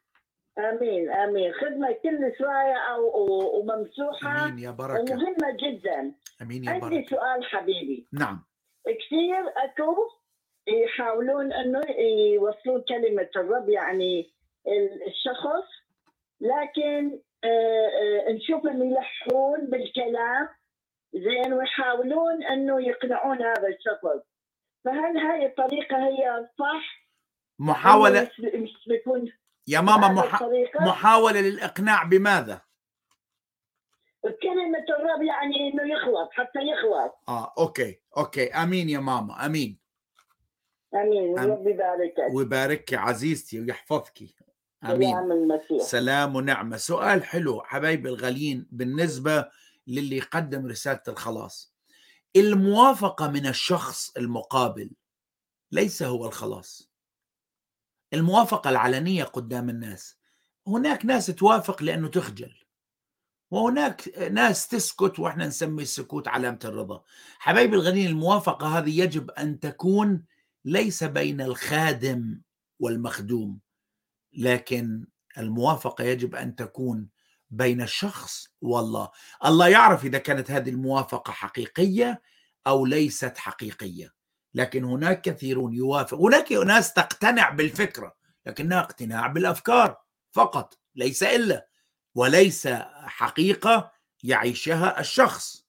[0.59, 1.53] آمين آمين.
[1.53, 4.45] خدمة كلش رائعة وممسوحة.
[4.45, 5.01] آمين يا بركة.
[5.01, 6.15] ومهمة جدا.
[6.43, 7.11] آمين يا عندي بركة.
[7.11, 8.07] سؤال حبيبي.
[8.13, 8.45] نعم.
[8.87, 10.09] كثير أكو
[10.69, 11.81] يحاولون إنه
[12.35, 14.31] يوصلون كلمة الرب يعني
[15.07, 15.69] الشخص
[16.41, 20.49] لكن آه، آه، نشوفهم يلحون بالكلام
[21.15, 24.27] زين ويحاولون إنه يقنعون هذا الشخص.
[24.85, 27.05] فهل هاي الطريقة هي صح؟
[27.59, 28.31] محاولة
[29.67, 30.43] يا ماما مح...
[30.81, 32.61] محاولة للإقناع بماذا؟
[34.23, 37.13] كلمة الرب يعني إنه يخلص حتى يخلص.
[37.29, 38.53] آه okay okay.
[38.53, 39.79] أمين يا ماما أمين.
[40.95, 42.35] آمين ربي يباركك.
[42.35, 44.19] ويباركك عزيزتي ويحفظك.
[44.85, 45.61] أمين.
[45.79, 46.77] سلام ونعمة.
[46.77, 49.49] سؤال حلو حبايبي الغاليين بالنسبة
[49.87, 51.75] للي يقدم رسالة الخلاص.
[52.37, 54.91] الموافقة من الشخص المقابل
[55.73, 56.94] ليس هو الخلاص.
[58.15, 60.17] الموافقة العلنية قدام الناس.
[60.67, 62.55] هناك ناس توافق لأنه تخجل.
[63.51, 67.03] وهناك ناس تسكت وإحنا نسمي السكوت علامة الرضا.
[67.39, 70.25] حبايبي الغاليين الموافقة هذه يجب أن تكون
[70.65, 72.41] ليس بين الخادم
[72.81, 73.61] والمخدوم
[74.33, 75.07] لكن
[75.39, 77.09] الموافقة يجب أن تكون
[77.51, 79.11] بين الشخص والله.
[79.45, 82.23] الله يعرف إذا كانت هذه الموافقة حقيقية
[82.67, 84.15] أو ليست حقيقية.
[84.55, 86.19] لكن هناك كثيرون يوافق.
[86.19, 88.15] هناك ناس تقتنع بالفكرة
[88.47, 89.97] لكنها اقتناع بالأفكار
[90.33, 91.69] فقط ليس إلا
[92.15, 92.69] وليس
[93.07, 95.65] حقيقة يعيشها الشخص.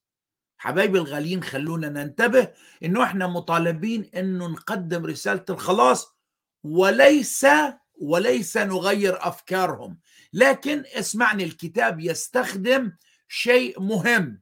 [0.58, 2.52] حبايبي الغاليين خلونا ننتبه
[2.84, 6.15] إنه إحنا مطالبين إنه نقدم رسالة الخلاص
[6.63, 7.45] وليس
[8.02, 10.00] وليس نغير أفكارهم.
[10.34, 12.91] لكن اسمعني الكتاب يستخدم
[13.28, 14.41] شيء مهم.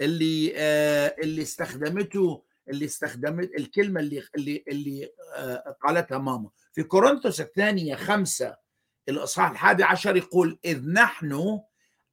[0.00, 6.50] اللي آه اللي استخدمته اللي استخدمت الكلمة اللي اللي اللي آه قالتها ماما.
[6.72, 8.56] في كورنثوس الثانية خمسة
[9.08, 11.60] الإصحاح الحادي عشر يقول إذ نحن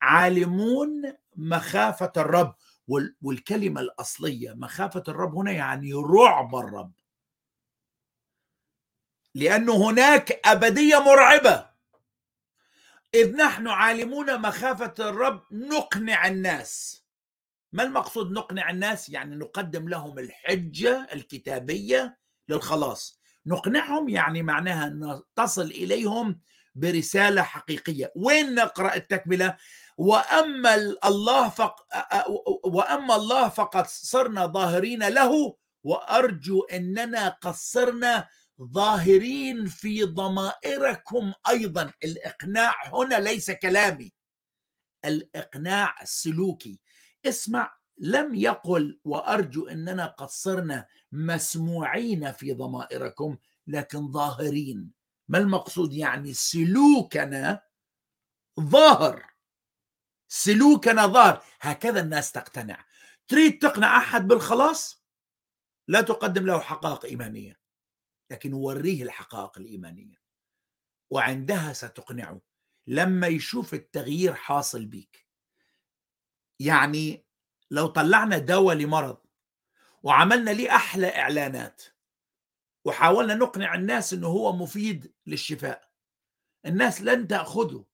[0.01, 2.55] عالمون مخافة الرب.
[2.87, 6.91] وال- والكلمة الأصلية مخافة الرب هنا يعني رعب الرب.
[9.35, 11.69] لأنه هناك أبدية مرعبة.
[13.13, 17.03] إذ نحن عالمون مخافة الرب نقنع الناس.
[17.71, 22.17] ما المقصود نقنع الناس؟ يعني نقدم لهم الحجة الكتابية
[22.49, 23.19] للخلاص.
[23.45, 26.39] نقنعهم يعني معناها ان تصل إليهم
[26.75, 28.11] برسالة حقيقية.
[28.15, 29.57] وين نقرأ التكملة؟
[29.97, 30.75] وأما
[31.05, 31.75] الله فق...
[32.67, 38.27] وأما الله فقد صرنا ظاهرين له وأرجو إننا قد صرنا
[38.61, 41.91] ظاهرين في ضمائركم أيضا.
[42.03, 44.13] الإقناع هنا ليس كلامي.
[45.05, 46.79] الإقناع سلوكي.
[47.25, 54.91] اسمع لم يقل وأرجو إننا قد صرنا مسموعين في ضمائركم لكن ظاهرين.
[55.27, 57.63] ما المقصود يعني سلوكنا
[58.59, 59.33] ظاهر؟
[60.27, 61.43] سلوكنا ظاهر.
[61.59, 62.85] هكذا الناس تقتنع.
[63.27, 65.03] تريد تقنع أحد بالخلاص؟
[65.87, 67.59] لا تقدم له حقائق إيمانية
[68.31, 70.21] لكن وريه الحقائق الإيمانية.
[71.09, 72.41] وعندها ستقنعه.
[72.87, 75.26] لما يشوف التغيير حاصل بيك
[76.59, 77.25] يعني
[77.71, 79.17] لو طلعنا دواء لمرض
[80.03, 81.83] وعملنا ليه أحلى إعلانات
[82.85, 85.89] وحاولنا نقنع الناس إنه هو مفيد للشفاء
[86.65, 87.85] الناس لن تأخذه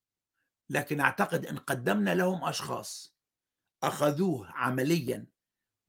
[0.70, 3.18] لكن أعتقد إن قدمنا لهم أشخاص
[3.84, 5.26] أخذوه عمليا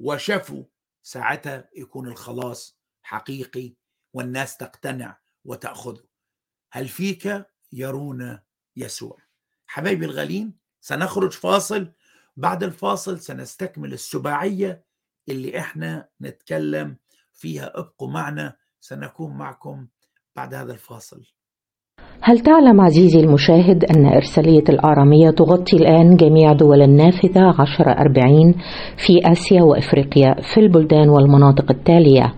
[0.01, 0.65] وشفوا
[1.03, 3.75] ساعتها يكون الخلاص حقيقي
[4.13, 6.05] والناس تقتنع وتأخذه.
[6.73, 8.41] هل فيك يرون
[8.77, 9.19] يسوع؟
[9.67, 11.93] حبايبي الغالين سنخرج فاصل
[12.37, 14.83] بعد الفاصل سنستكمل السباعية
[15.29, 16.97] اللي إحنا نتكلم
[17.33, 17.73] فيها.
[17.75, 19.87] ابقوا معنا سنكون معكم
[20.37, 21.21] بعد هذا الفاصل.
[22.21, 28.53] هل تعلم عزيزي المشاهد أن إرسالية الآرامية تغطي الآن جميع دول النافذة 1040
[28.97, 32.35] في آسيا وإفريقيا في البلدان والمناطق التالية؟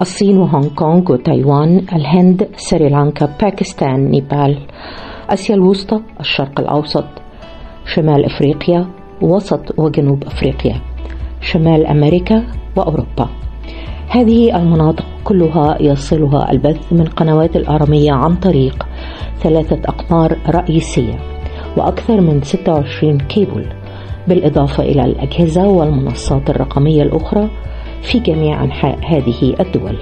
[0.00, 4.66] الصين وهونغ كونغ وتايوان الهند سريلانكا باكستان نيبال.
[5.28, 7.06] آسيا الوسطى الشرق الأوسط.
[7.84, 10.80] شمال أفريقيا وسط وجنوب أفريقيا
[11.40, 12.44] شمال أمريكا
[12.76, 13.28] وأوروبا
[14.08, 18.86] هذه المناطق كلها يصلها البث من قنوات الآرامية عن طريق
[19.42, 21.18] ثلاثة أقمار رئيسية
[21.76, 23.66] وأكثر من 26 كيبل
[24.28, 27.48] بالإضافة إلى الأجهزة والمنصات الرقمية الأخرى
[28.02, 29.98] في جميع أنحاء هذه الدول.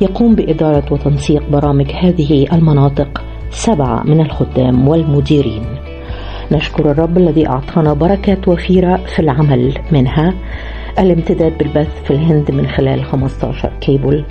[0.00, 5.75] يقوم بإدارة وتنسيق برامج هذه المناطق سبعة من الخدام والمديرين.
[6.52, 10.34] نشكر الرب الذي أعطانا بركات وفيرة في العمل منها.
[10.98, 14.24] الامتداد بالبث في الهند من خلال 15 كيبل.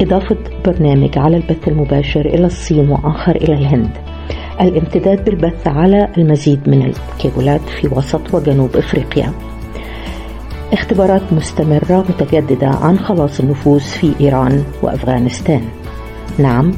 [0.00, 3.90] إضافة برنامج على البث المباشر إلى الصين وآخر إلى الهند.
[4.60, 9.32] الامتداد بالبث على المزيد من الكيبلات في وسط وجنوب إفريقيا.
[10.72, 15.62] اختبارات مستمرة متجددة عن خلاص النفوس في إيران وأفغانستان.
[16.38, 16.72] نعم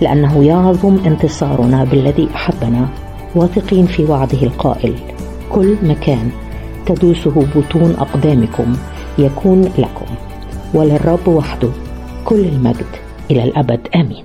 [0.00, 2.88] لأنه يعظم انتصارنا بالذي أحبنا.
[3.34, 5.14] واثقين في وعده القائل.
[5.50, 6.32] كل مكان
[6.86, 8.76] تدوسه بطون أقدامكم
[9.18, 10.14] يكون لكم.
[10.74, 11.72] وللرب وحده
[12.24, 12.86] كل المجد
[13.30, 13.88] إلى الأبد.
[13.94, 14.24] آمين.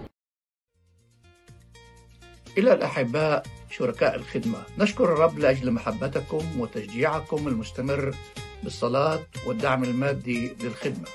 [2.57, 4.57] إلى الأحباء شركاء الخدمة.
[4.79, 8.15] نشكر الرب لأجل محبتكم وتشجيعكم المستمر
[8.63, 11.07] بالصلاة والدعم المادي للخدمة.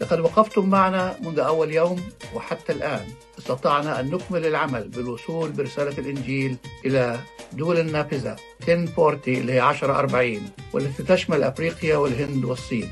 [0.00, 2.02] لقد وقفتم معنا منذ أول يوم
[2.34, 3.06] وحتى الآن.
[3.38, 7.20] استطعنا أن نكمل العمل بالوصول برسالة الإنجيل إلى
[7.52, 8.36] دول النافذة
[8.68, 12.90] 1040 اللي هي 1040 والتي تشمل أفريقيا والهند والصين.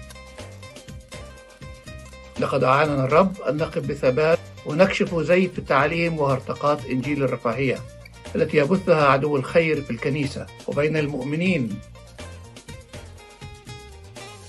[2.40, 7.79] لقد أعاننا الرب أن نقف بثبات ونكشف زيت التعليم وهرطقات إنجيل الرفاهية
[8.37, 11.79] التي يبثها عدو الخير في الكنيسة وبين المؤمنين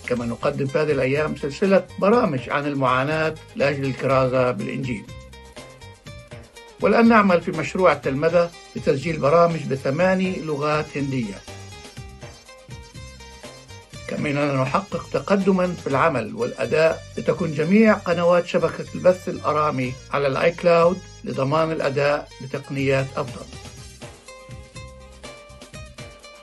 [0.10, 5.04] كما نقدم في هذه الأيام سلسلة برامج عن المعاناة لأجل الكرازة بالإنجيل.
[6.82, 11.36] والآن نعمل في مشروع التلمذة لتسجيل برامج بثماني لغات هندية.
[14.08, 20.52] كما أننا نحقق تقدما في العمل والأداء لتكون جميع قنوات شبكة البث الأرامي على ال
[20.52, 23.46] iCloud لضمان الأداء بتقنيات أفضل.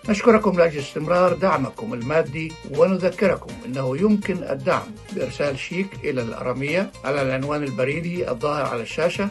[0.08, 7.62] نشكركم لأجل استمرار دعمكم المادي ونذكركم أنه يمكن الدعم بإرسال شيك إلى الأرامية على العنوان
[7.62, 9.30] البريدي الظاهر على الشاشة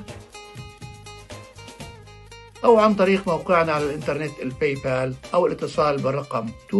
[2.64, 6.80] أو عن طريق موقعنا على الإنترنت الباي بال أو الاتصال بالرقم 248-416-1300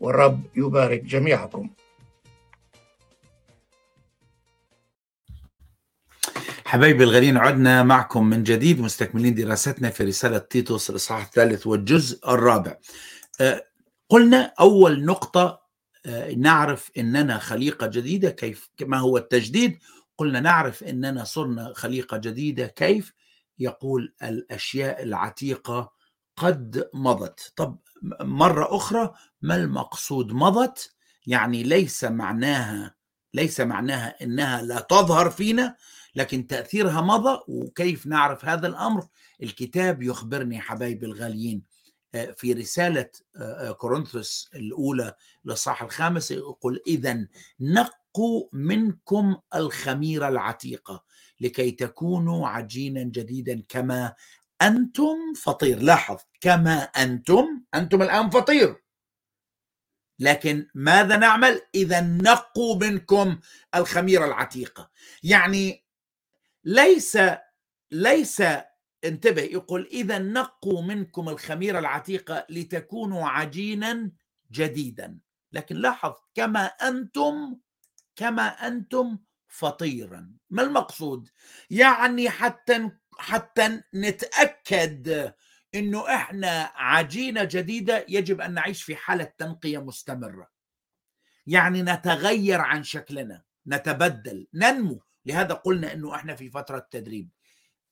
[0.00, 1.70] والرب يبارك جميعكم.
[6.68, 12.76] حبايبي الغاليين عدنا معكم من جديد مستكملين دراستنا في رسالة تيتوس الإصحاح الثالث والجزء الرابع.
[14.08, 15.62] قلنا أول نقطة
[16.36, 19.78] نعرف أننا خليقة جديدة كيف ما هو التجديد؟
[20.18, 23.12] قلنا نعرف أننا صرنا خليقة جديدة كيف؟
[23.58, 25.92] يقول الأشياء العتيقة
[26.36, 27.52] قد مضت.
[27.56, 27.78] طب
[28.20, 30.94] مرة أخرى ما المقصود مضت؟
[31.26, 32.94] يعني ليس معناها
[33.34, 35.76] ليس معناها أنها لا تظهر فينا
[36.18, 39.06] لكن تأثيرها مضى وكيف نعرف هذا الأمر؟
[39.42, 41.62] الكتاب يخبرني حبايبي الغاليين
[42.36, 43.10] في رسالة
[43.78, 45.14] كورنثوس الأولى
[45.44, 47.26] للصح الخامس يقول إذا
[47.60, 51.04] نقوا منكم الخميرة العتيقة
[51.40, 54.14] لكي تكونوا عجينا جديدا كما
[54.62, 55.78] أنتم فطير.
[55.82, 58.82] لاحظ كما أنتم أنتم الآن فطير.
[60.18, 63.38] لكن ماذا نعمل؟ إذا نقوا منكم
[63.74, 64.90] الخميرة العتيقة
[65.22, 65.87] يعني
[66.68, 67.18] ليس
[67.90, 68.42] ليس
[69.04, 74.10] انتبه يقول إذا نقوا منكم الخميرة العتيقة لتكونوا عجينا
[74.52, 75.18] جديدا.
[75.52, 77.58] لكن لاحظ كما أنتم
[78.16, 80.32] كما أنتم فطيرا.
[80.50, 81.28] ما المقصود؟
[81.70, 85.34] يعني حتى حتى نتأكد
[85.74, 90.48] إنه إحنا عجينة جديدة يجب أن نعيش في حالة تنقية مستمرة.
[91.46, 95.07] يعني نتغير عن شكلنا نتبدل ننمو.
[95.28, 97.30] لهذا قلنا إنه إحنا في فترة تدريب.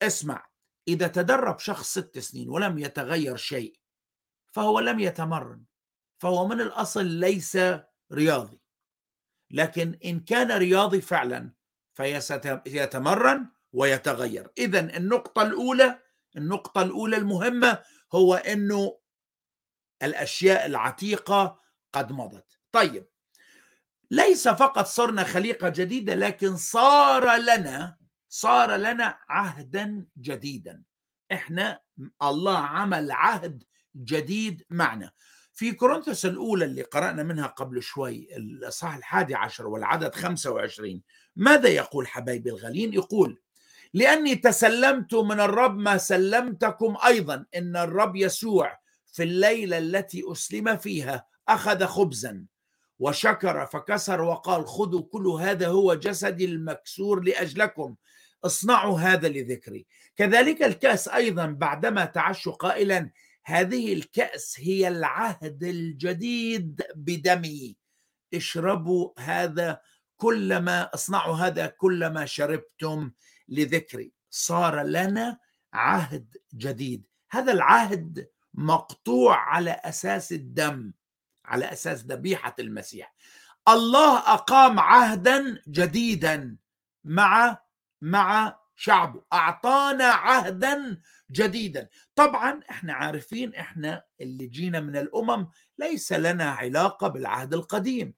[0.03, 0.47] اسمع
[0.89, 3.81] إذا تدرب شخص ست سنين ولم يتغير شيء
[4.53, 5.65] فهو لم يتمرن
[6.19, 7.59] فهو من الأصل ليس
[8.13, 8.61] رياضي.
[9.51, 11.53] لكن إن كان رياضي فعلا
[11.95, 14.51] فيتمرن ويتغير.
[14.59, 16.03] اذا النقطة الأولى
[16.37, 17.83] النقطة الأولى المهمة
[18.15, 18.99] هو إنه
[20.03, 21.61] الأشياء العتيقة
[21.93, 22.59] قد مضت.
[22.73, 23.07] طيب
[24.11, 27.97] ليس فقط صرنا خليقة جديدة لكن صار لنا
[28.29, 30.83] صار لنا عهدا جديدا.
[31.33, 31.81] إحنا
[32.23, 33.63] الله عمل عهد
[33.97, 35.11] جديد معنا.
[35.55, 41.03] في كورنثوس الأولى اللي قرأنا منها قبل شوي الإصحاح الحادي عشر والعدد 25
[41.37, 43.41] ماذا يقول حبايبي الغالين؟ يقول
[43.95, 47.45] لأني تسلمت من الرب ما سلمتكم أيضا.
[47.57, 48.79] إن الرب يسوع
[49.13, 52.45] في الليلة التي أسلم فيها أخذ خبزا.
[52.99, 57.97] وشكر فكسر وقال خذوا كل هذا هو جسدي المكسور لأجلكم
[58.45, 59.87] اصنعوا هذا لذكري.
[60.17, 63.11] كذلك الكأس أيضا بعدما تعشوا قائلا
[63.45, 67.77] هذه الكأس هي العهد الجديد بدمي
[68.35, 69.81] اشربوا هذا
[70.17, 73.11] كلما اصنعوا هذا كلما شربتم
[73.49, 74.13] لذكري.
[74.31, 75.39] صار لنا
[75.73, 77.07] عهد جديد.
[77.31, 80.93] هذا العهد مقطوع على أساس الدم.
[81.47, 83.15] على أساس ذبيحة المسيح.
[83.69, 86.57] الله أقام عهدا جديدا
[87.05, 87.59] مع
[88.03, 89.23] مع شعبه.
[89.33, 91.89] أعطانا عهدا جديدا.
[92.15, 98.15] طبعا إحنا عارفين إحنا اللي جينا من الأمم ليس لنا علاقة بالعهد القديم.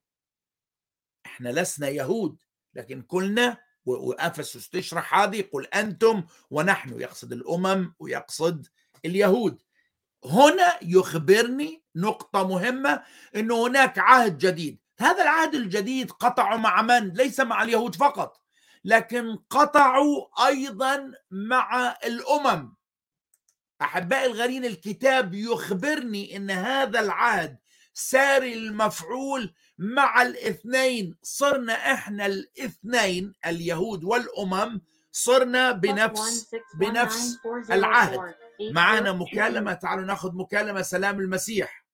[1.26, 2.38] إحنا لسنا يهود
[2.74, 8.66] لكن كلنا وافسس تشرح هذه قل أنتم ونحن يقصد الأمم ويقصد
[9.04, 9.62] اليهود.
[10.24, 13.02] هنا يخبرني نقطة مهمة
[13.36, 14.78] أنه هناك عهد جديد.
[14.98, 18.40] هذا العهد الجديد قطعوا مع من؟ ليس مع اليهود فقط
[18.84, 22.74] لكن قطعوا أيضا مع الأمم.
[23.82, 27.58] أحبائي الغالين الكتاب يخبرني أن هذا العهد
[27.94, 31.16] ساري المفعول مع الاثنين.
[31.22, 34.80] صرنا إحنا الاثنين اليهود والأمم
[35.12, 37.38] صرنا بنفس بنفس
[37.70, 38.34] العهد.
[38.60, 41.84] معنا مكالمة تعالوا ناخذ مكالمة سلام المسيح.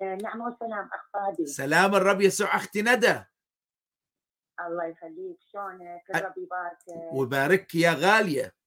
[0.00, 1.46] نعم والسلام أخ فادي.
[1.46, 3.24] سلام الرب يسوع أختي ندى.
[4.60, 6.78] الله يخليك شلونك؟ الرب يبارك
[7.12, 8.57] وبارك يا غالية.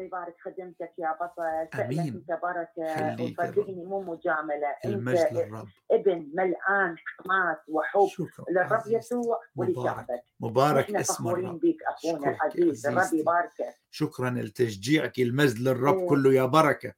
[0.00, 1.80] يبارك خدمتك يا بطل.
[1.82, 2.14] آمين.
[2.14, 4.76] أنت بركة خليك وصدقني مو مجاملة.
[4.84, 5.68] المجد انت للرب.
[5.90, 8.06] ابن ملآن حماس وحب.
[8.06, 8.44] شكرا.
[8.50, 8.82] للرب.
[8.86, 10.22] يسوع ولشعبك.
[10.40, 10.84] مبارك.
[10.84, 11.60] إحنا اسم فخورين الرب.
[11.60, 13.14] بك أخونا العزيز الرب.
[13.14, 13.74] يباركك.
[13.90, 15.18] شكرا لتشجيعك.
[15.18, 16.08] المجد للرب إيه.
[16.08, 16.94] كله يا بركة.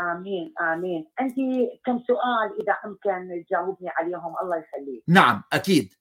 [0.00, 1.10] آمين آمين.
[1.18, 4.34] عندي كم سؤال إذا أمكن تجاوبني عليهم.
[4.42, 5.04] الله يخليك.
[5.08, 5.94] نعم أكيد.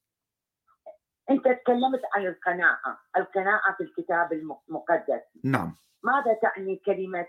[1.29, 2.99] أنت تكلمت عن القناعة.
[3.17, 5.21] القناعة في الكتاب المقدس.
[5.43, 5.75] نعم.
[6.07, 7.25] ماذا تعني كلمة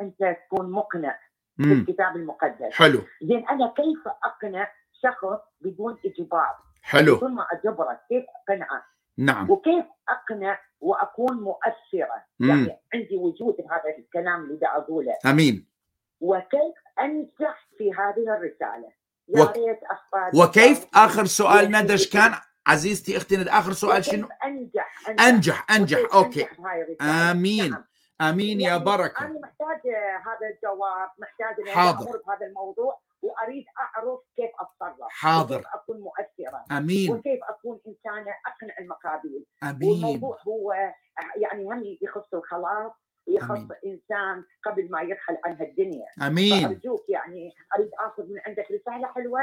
[0.00, 1.18] أنت تكون مقنع
[1.58, 1.72] في.
[1.72, 3.00] الكتاب المقدس؟ حلو.
[3.22, 4.68] زين أنا كيف أقنع
[5.02, 7.16] شخص بدون إجبار؟ حلو.
[7.16, 8.84] بدون ما أجبره كيف أقنعه؟
[9.18, 9.50] نعم.
[9.50, 12.48] وكيف أقنع وأكون مؤثرة؟ مم.
[12.48, 15.12] يعني عندي وجود هذا الكلام اللي دا أقوله.
[15.26, 15.66] أمين.
[16.20, 18.92] وكيف أنجح في هذه الرسالة؟
[19.28, 19.80] يا وك- ريت
[20.34, 22.32] وكيف؟ آخر سؤال ندش كان
[22.66, 25.66] عزيزتي أختي آخر سؤال شنو؟ أنجح؟ أنجح.
[25.70, 26.40] أنجح أوكي.
[26.42, 27.70] أنجح الرسالة؟ أمين.
[27.70, 27.84] نعم.
[28.20, 29.80] آمين يا يعني بركة أنا محتاج
[30.26, 31.72] هذا الجواب محتاج إني.
[31.90, 35.56] أمر بهذا الموضوع وأريد أعرف كيف أتصرف حاضر.
[35.56, 40.72] وكيف أكون مؤثرة آمين وكيف أكون إنسانة أقنع المقابل آمين والموضوع هو
[41.36, 42.92] يعني هم يخص الخلاص
[43.26, 43.68] ويخص آمين.
[43.86, 49.40] إنسان قبل ما يرحل عن هالدنيا آمين فأرجوك يعني أريد آخذ من عندك رسالة حلوة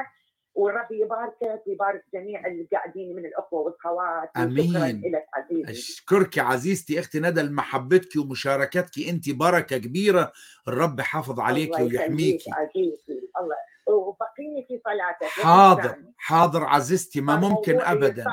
[0.58, 4.68] والرب يباركك ويبارك جميع اللي قاعدين من الاخوه والاخوات آمين.
[4.68, 5.72] شكرا لك عزيزي.
[5.72, 9.08] أشكرك عزيزتي أختي ندى لمحبتك ومشاركتك.
[9.10, 10.32] أنت بركة كبيرة.
[10.68, 12.42] الرب حافظ عليك الله ويحميك.
[12.52, 13.30] عزيزي.
[13.42, 13.56] الله.
[13.88, 15.28] وبقيني في صلاتك.
[15.28, 15.96] حاضر.
[16.18, 18.26] حاضر عزيزتي ما ممكن ابدا.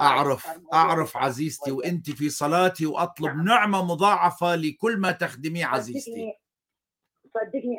[0.00, 1.72] أعرف أعرف عزيزتي.
[1.72, 3.44] وأنت في صلاتي وأطلب نعم.
[3.44, 6.10] نعمة مضاعفة لكل ما تخدميه عزيزتي.
[6.10, 6.38] صدقني
[7.34, 7.78] صدقني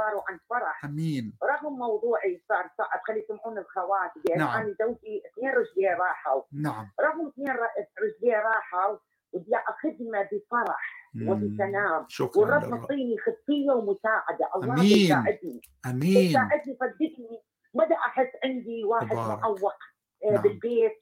[0.00, 0.84] يعني عن فرح.
[0.84, 1.38] آمين.
[1.42, 3.00] رغم موضوعي صار صعب.
[3.06, 4.10] خلي يسمعون الخوات.
[4.28, 4.60] لأن نعم.
[4.60, 6.42] أنا زوجي اثنين رجليه راحوا.
[6.52, 6.90] نعم.
[7.00, 7.56] رغم اثنين
[8.02, 8.96] رجليه راحوا
[9.32, 10.82] بدي اخدمه بفرح.
[11.28, 12.04] وبسلام.
[12.08, 14.50] شكرا والرب مطيني خطية ومساعدة.
[14.56, 14.84] الله أمين.
[14.86, 16.30] يساعدني آمين.
[16.30, 17.42] يساعدني صدقني
[17.74, 19.12] ما دا أحس عندي واحد.
[19.16, 19.72] معوق
[20.24, 20.42] آه، نعم.
[20.42, 21.00] بالبيت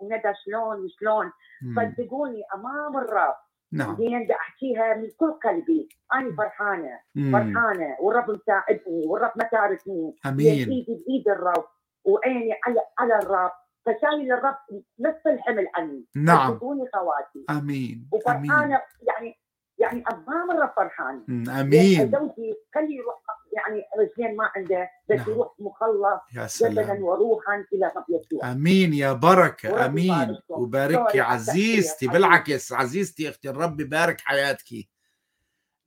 [0.00, 1.32] وندى شلون وشلون.
[1.76, 3.36] صدقوني أمام الرب
[3.72, 3.96] نعم.
[3.96, 5.88] زين بدي أحكيها من كل قلبي.
[6.14, 7.00] أنا فرحانة.
[7.14, 7.32] مم.
[7.32, 7.96] فرحانة.
[8.00, 10.68] والرب مساعدني والرب ما تاركني آمين.
[10.70, 11.64] ايدي بايد الرب
[12.04, 13.50] وعيني على على الرب.
[13.86, 14.56] فشايل الرب
[15.00, 16.06] نص الحمل عني.
[16.16, 16.58] نعم.
[16.58, 17.44] خواتي.
[17.50, 18.08] آمين.
[18.12, 18.80] وفرحانة.
[19.02, 19.34] يعني
[19.78, 20.90] يعني أمام الرب.
[21.28, 22.10] لأن آمين.
[22.10, 23.14] زوجي خلي يروح
[23.52, 25.30] يعني رجلين ما عنده بس نعم.
[25.30, 27.02] يروح مخلص يا جسدا سلام.
[27.02, 28.52] وروحا إلى رب يسوع.
[28.52, 30.04] آمين يا بركة آمين.
[30.04, 30.54] يبارككم.
[30.54, 31.62] وبارك سوري يا على التأخير.
[31.62, 32.06] عزيزتي.
[32.08, 34.88] بالعكس عزيزتي أختي الرب يبارك حياتك.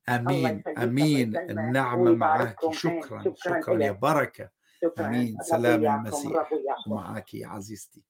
[0.09, 1.37] آمين آمين.
[1.37, 2.55] النعمة معك.
[2.71, 3.91] شكرا شكراً شكرا يا.
[3.91, 4.49] بركة.
[4.81, 5.05] شكرا.
[5.05, 5.37] آمين.
[5.41, 6.49] سلام المسيح.
[6.87, 8.01] معك يا عزيزتي.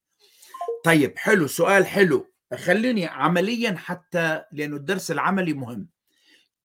[0.83, 2.27] طيب حلو سؤال حلو.
[2.53, 5.89] خليني عمليا حتى لأنه الدرس العملي مهم.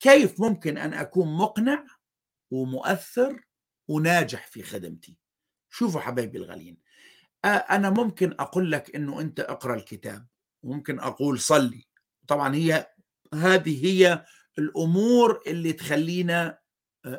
[0.01, 1.85] كيف ممكن أن أكون مقنع
[2.51, 3.45] ومؤثر
[3.89, 5.19] وناجح في خدمتي.
[5.71, 6.77] شوفوا حبايبي الغاليين
[7.45, 10.27] أنا ممكن أقول لك إنه أنت اقرأ الكتاب
[10.63, 11.85] ممكن أقول صلي.
[12.29, 12.87] طبعا هي
[13.35, 14.25] هذه هي
[14.59, 16.59] الأمور اللي تخلينا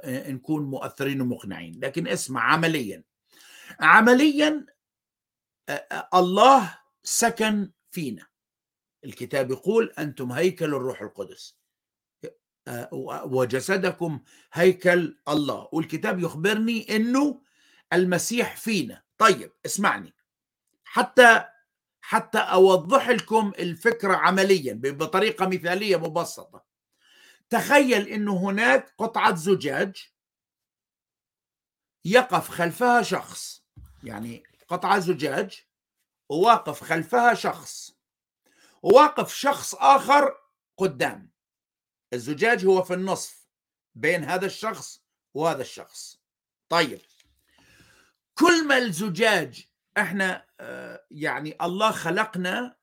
[0.08, 1.80] نكون مؤثرين ومقنعين.
[1.80, 3.04] لكن اسمع عمليا.
[3.80, 4.66] عمليا
[6.14, 8.28] الله سكن فينا.
[9.06, 11.59] الكتاب يقول أنتم هيكل الروح القدس.
[13.26, 14.20] وجسدكم
[14.54, 15.70] هيكل الله.
[15.72, 17.42] والكتاب يخبرني إنه
[17.94, 19.04] المسيح فينا.
[19.18, 20.14] طيب اسمعني.
[20.84, 21.46] حتى
[22.02, 26.66] حتى أوضح لكم الفكرة عمليا بطريقة مثالية مبسطة.
[27.50, 30.10] تخيل انه هناك قطعة زجاج
[32.06, 33.64] يقف خلفها شخص.
[34.04, 35.64] يعني قطعة زجاج
[36.30, 37.98] وواقف خلفها شخص.
[38.84, 40.36] وواقف شخص آخر
[40.78, 41.32] قدام.
[42.14, 43.48] الزجاج هو في النصف
[43.96, 45.04] بين هذا الشخص
[45.34, 46.22] وهذا الشخص.
[46.70, 47.00] طيب
[48.34, 52.76] كل ما الزجاج إحنا آه، يعني الله خلقنا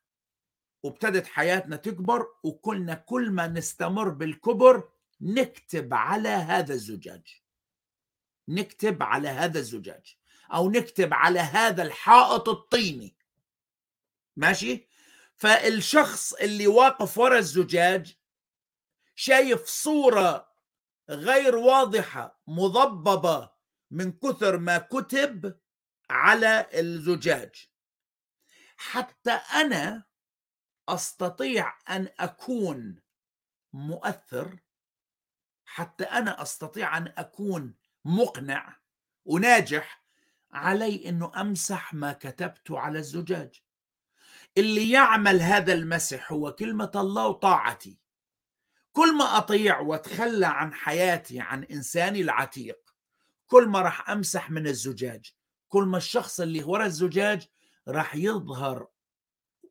[0.83, 4.89] وابتدت حياتنا تكبر وكلنا كل ما نستمر بالكبر
[5.21, 7.43] نكتب على هذا الزجاج.
[8.49, 10.17] نكتب على هذا الزجاج
[10.53, 13.17] أو نكتب على هذا الحائط الطيني.
[14.37, 14.89] ماشي؟
[15.37, 18.17] فالشخص اللي واقف ورا الزجاج
[19.17, 20.53] شايف صورة
[21.11, 23.51] غير واضحة مضببة
[23.91, 25.59] من كثر ما كتب
[26.11, 27.69] على الزجاج.
[28.77, 30.05] حتى أنا
[30.89, 33.03] أستطيع أن أكون
[33.73, 34.59] مؤثر
[35.65, 38.77] حتى أنا أستطيع أن أكون مقنع
[39.25, 40.03] وناجح
[40.53, 43.63] علي أنه أمسح ما كتبته على الزجاج.
[44.59, 47.99] اللي يعمل هذا المسح هو كلمة الله وطاعتي.
[48.97, 52.95] كل ما أطيع وأتخلى عن حياتي عن إنساني العتيق
[53.47, 55.33] كل ما راح أمسح من الزجاج
[55.69, 57.47] كل ما الشخص اللي ورا الزجاج
[57.89, 58.89] راح يظهر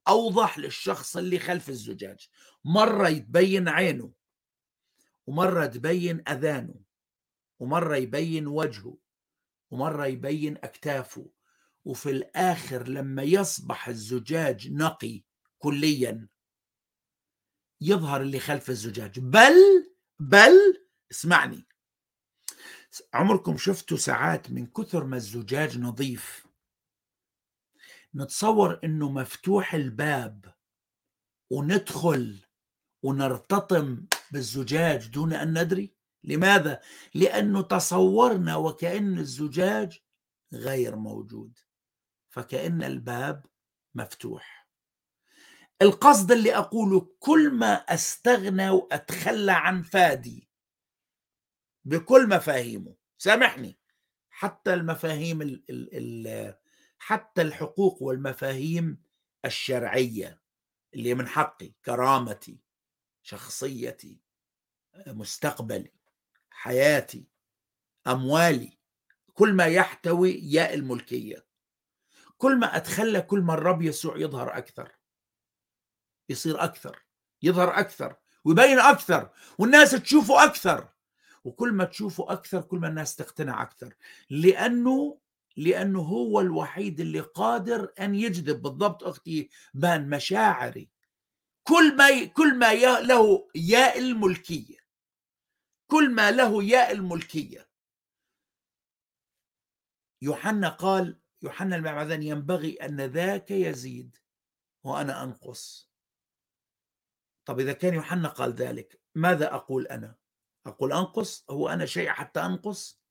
[0.08, 2.28] أوضح للشخص اللي خلف الزجاج.
[2.66, 4.12] مرة يتبين عينه
[5.28, 6.76] ومرة تبين أذانه
[7.60, 8.98] ومرة يبين وجهه
[9.72, 11.30] ومرة يبين أكتافه.
[11.86, 15.24] وفي الآخر لما يصبح الزجاج نقي
[15.58, 16.28] كليا
[17.82, 19.20] يظهر اللي خلف الزجاج.
[19.20, 19.56] بل
[20.20, 21.68] بل اسمعني.
[23.14, 26.48] عمركم شفتوا ساعات من كثر ما الزجاج نظيف؟
[28.16, 30.56] نتصور إنه مفتوح الباب
[31.52, 32.46] وندخل
[33.04, 36.82] ونرتطم بالزجاج دون أن ندري؟ لماذا؟
[37.14, 40.00] لأنه تصورنا وكأن الزجاج
[40.54, 41.60] غير موجود
[42.30, 43.46] فكأن الباب
[43.96, 44.55] مفتوح.
[45.82, 50.50] القصد اللي أقوله كل ما أستغنى وأتخلى عن فادي
[51.86, 52.96] بكل مفاهيمه.
[53.18, 53.78] سامحني.
[54.30, 55.90] حتى المفاهيم ال ال
[56.28, 56.56] ال
[57.00, 59.04] حتى الحقوق والمفاهيم
[59.46, 60.42] الشرعية
[60.94, 62.60] اللي من حقي كرامتي
[63.24, 64.20] شخصيتي
[65.08, 65.92] مستقبلي
[66.50, 67.28] حياتي
[68.08, 68.78] أموالي
[69.34, 71.46] كل ما يحتوي ياء الملكية.
[72.38, 74.92] كل ما أتخلى كل ما الرب يسوع يظهر أكثر.
[76.30, 77.04] يصير أكثر
[77.42, 78.16] يظهر أكثر
[78.46, 80.88] ويبين أكثر والناس تشوفه أكثر
[81.44, 83.94] وكل ما تشوفه أكثر كل ما الناس تقتنع أكثر
[84.30, 85.20] لأنه
[85.58, 90.90] لأنه هو الوحيد اللي قادر أن يجذب بالضبط أختي بان مشاعري
[91.64, 92.26] كل ما.
[92.26, 92.74] كل ما.
[93.00, 94.78] له ياء الملكية
[95.88, 97.70] كل ما له ياء الملكية
[100.22, 104.18] يوحنا قال يوحنا المعمدان ينبغي أن ذاك يزيد
[104.84, 105.85] وأنا أنقص
[107.46, 110.16] طب إذا كان يوحنا قال ذلك ماذا أقول أنا؟
[110.66, 113.02] أقول أنقص؟ هو أنا شيء حتى أنقص؟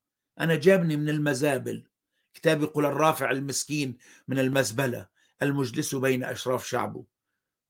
[0.40, 1.86] أنا جابني من المزابل.
[2.34, 5.08] كتاب يقول الرافع المسكين من المزبلة
[5.42, 7.04] المجلس بين أشراف شعبه.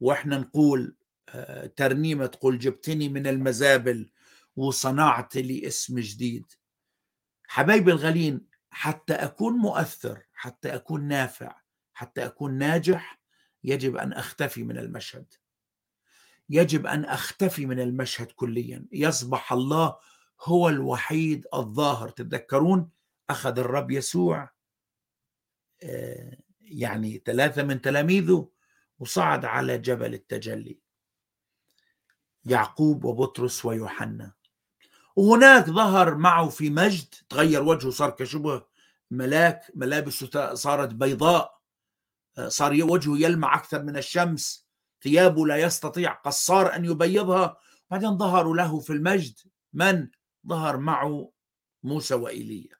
[0.00, 0.96] وإحنا نقول
[1.76, 4.10] ترنيمة تقول جبتني من المزابل
[4.56, 6.44] وصنعت لي اسم جديد.
[7.46, 11.60] حبايبي الغالين حتى أكون مؤثر حتى أكون نافع
[11.94, 13.20] حتى أكون ناجح
[13.64, 15.34] يجب أن أختفي من المشهد.
[16.50, 18.86] يجب أن أختفي من المشهد كليا.
[18.92, 19.96] يصبح الله
[20.42, 22.08] هو الوحيد الظاهر.
[22.08, 22.90] تتذكرون؟
[23.30, 24.50] أخذ الرب يسوع
[25.82, 28.48] آه، يعني ثلاثة من تلاميذه
[28.98, 30.78] وصعد على جبل التجلي.
[32.44, 34.32] يعقوب وبطرس ويوحنا.
[35.16, 38.66] وهناك ظهر معه في مجد تغير وجهه صار كشبه
[39.10, 41.60] ملاك ملابسه صارت بيضاء
[42.48, 44.63] صار وجهه يلمع أكثر من الشمس.
[45.04, 47.56] ثيابه لا يستطيع قصار أن يبيضها.
[47.90, 49.38] بعدين ظهروا له في المجد
[49.72, 50.08] من؟
[50.48, 51.32] ظهر معه
[51.82, 52.76] موسى وإيليا.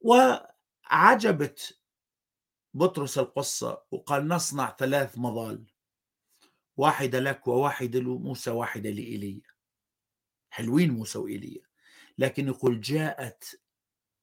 [0.00, 1.80] وعجبت
[2.74, 5.66] بطرس القصة وقال نصنع ثلاث مظال
[6.76, 9.50] واحدة لك وواحدة لموسى واحدة لإيليا.
[10.50, 11.62] حلوين موسى وإيليا.
[12.18, 13.60] لكن يقول جاءت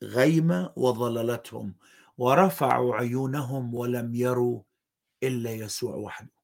[0.03, 1.75] غيمة وظللتهم
[2.17, 4.61] ورفعوا عيونهم ولم يروا
[5.23, 6.34] إلا يسوع وحده.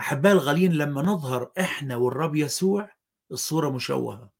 [0.00, 2.90] أحباء الغالين لما نظهر إحنا والرب يسوع
[3.32, 4.30] الصورة مشوهة.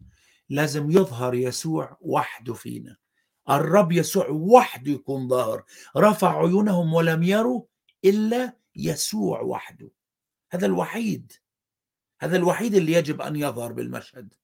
[0.48, 2.96] لازم يظهر يسوع وحده فينا.
[3.50, 5.64] الرب يسوع وحده يكون ظاهر.
[5.96, 7.62] رفع عيونهم ولم يروا
[8.04, 9.90] إلا يسوع وحده.
[10.50, 11.32] هذا الوحيد.
[12.20, 14.34] هذا الوحيد اللي يجب أن يظهر بالمشهد.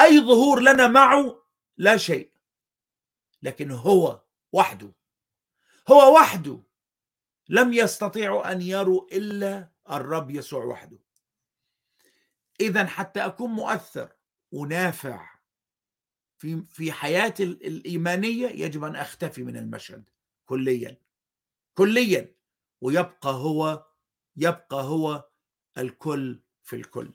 [0.00, 1.42] أي ظهور لنا معه؟
[1.76, 2.32] لا شيء.
[3.42, 4.22] لكن هو
[4.52, 4.92] وحده.
[5.88, 6.62] هو وحده.
[7.48, 10.98] لم يستطيعوا أن يروا إلا الرب يسوع وحده.
[12.60, 14.12] اذا حتى أكون مؤثر
[14.52, 15.30] ونافع
[16.38, 20.04] في في حياتي الإيمانية يجب أن أختفي من المشهد
[20.46, 20.96] كليا.
[21.74, 22.34] كليا.
[22.80, 23.86] ويبقى هو
[24.36, 25.28] يبقى هو
[25.78, 27.12] الكل في الكل.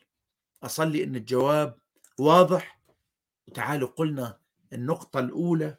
[0.64, 1.80] أصلي إن الجواب
[2.20, 2.82] واضح.
[3.48, 4.40] وتعالوا قلنا
[4.74, 5.78] النقطة الأولى.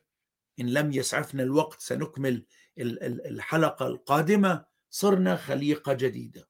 [0.60, 2.46] إن لم يسعفنا الوقت سنكمل
[2.78, 4.64] الحلقة القادمة.
[4.90, 6.48] صرنا خليقة جديدة.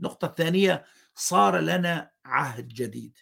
[0.00, 0.84] النقطة الثانية
[1.14, 3.18] صار لنا عهد جديد.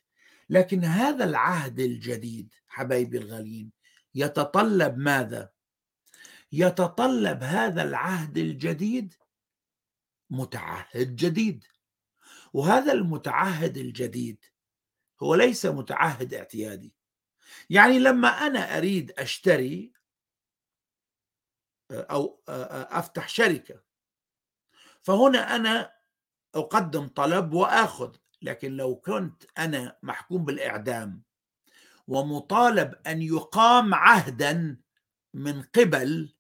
[0.48, 3.72] لكن هذا العهد الجديد حبايبي الغاليين
[4.14, 5.52] يتطلب ماذا؟
[6.52, 9.14] يتطلب هذا العهد الجديد
[10.30, 11.64] متعهد جديد.
[12.52, 14.44] وهذا المتعهد الجديد
[15.22, 16.94] هو ليس متعهد اعتيادي.
[17.70, 19.92] يعني لما أنا أريد أشتري
[21.90, 23.82] أو أفتح شركة
[25.00, 25.97] فهنا أنا
[26.55, 31.22] أقدم طلب وآخذ لكن لو كنت أنا محكوم بالإعدام
[32.09, 34.76] ومطالب أن يقام عهدا
[35.34, 36.34] من قبل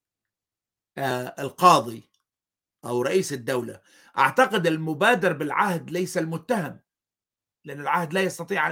[1.38, 2.10] القاضي
[2.84, 3.80] أو رئيس الدولة
[4.18, 6.80] أعتقد المبادر بالعهد ليس المتهم
[7.64, 8.70] لأن العهد لا يستطيع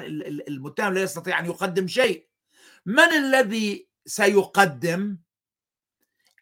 [0.49, 2.28] المتهم لا يستطيع أن يقدم شيء.
[2.87, 5.18] من الذي سيقدم؟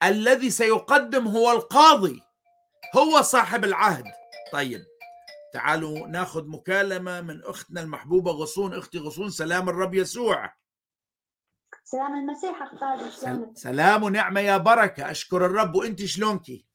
[0.02, 2.22] الذي سيقدم هو القاضي
[2.96, 4.04] هو صاحب العهد.
[4.54, 4.80] طيب
[5.52, 10.52] تعالوا ناخذ مكالمة من أختنا المحبوبة غصون أختي غصون سلام الرب يسوع.
[11.84, 13.10] سلام المسيح أخ فادي
[13.54, 15.74] سلام ونعمة يا بركة أشكر الرب.
[15.74, 16.66] وأنت شلونكي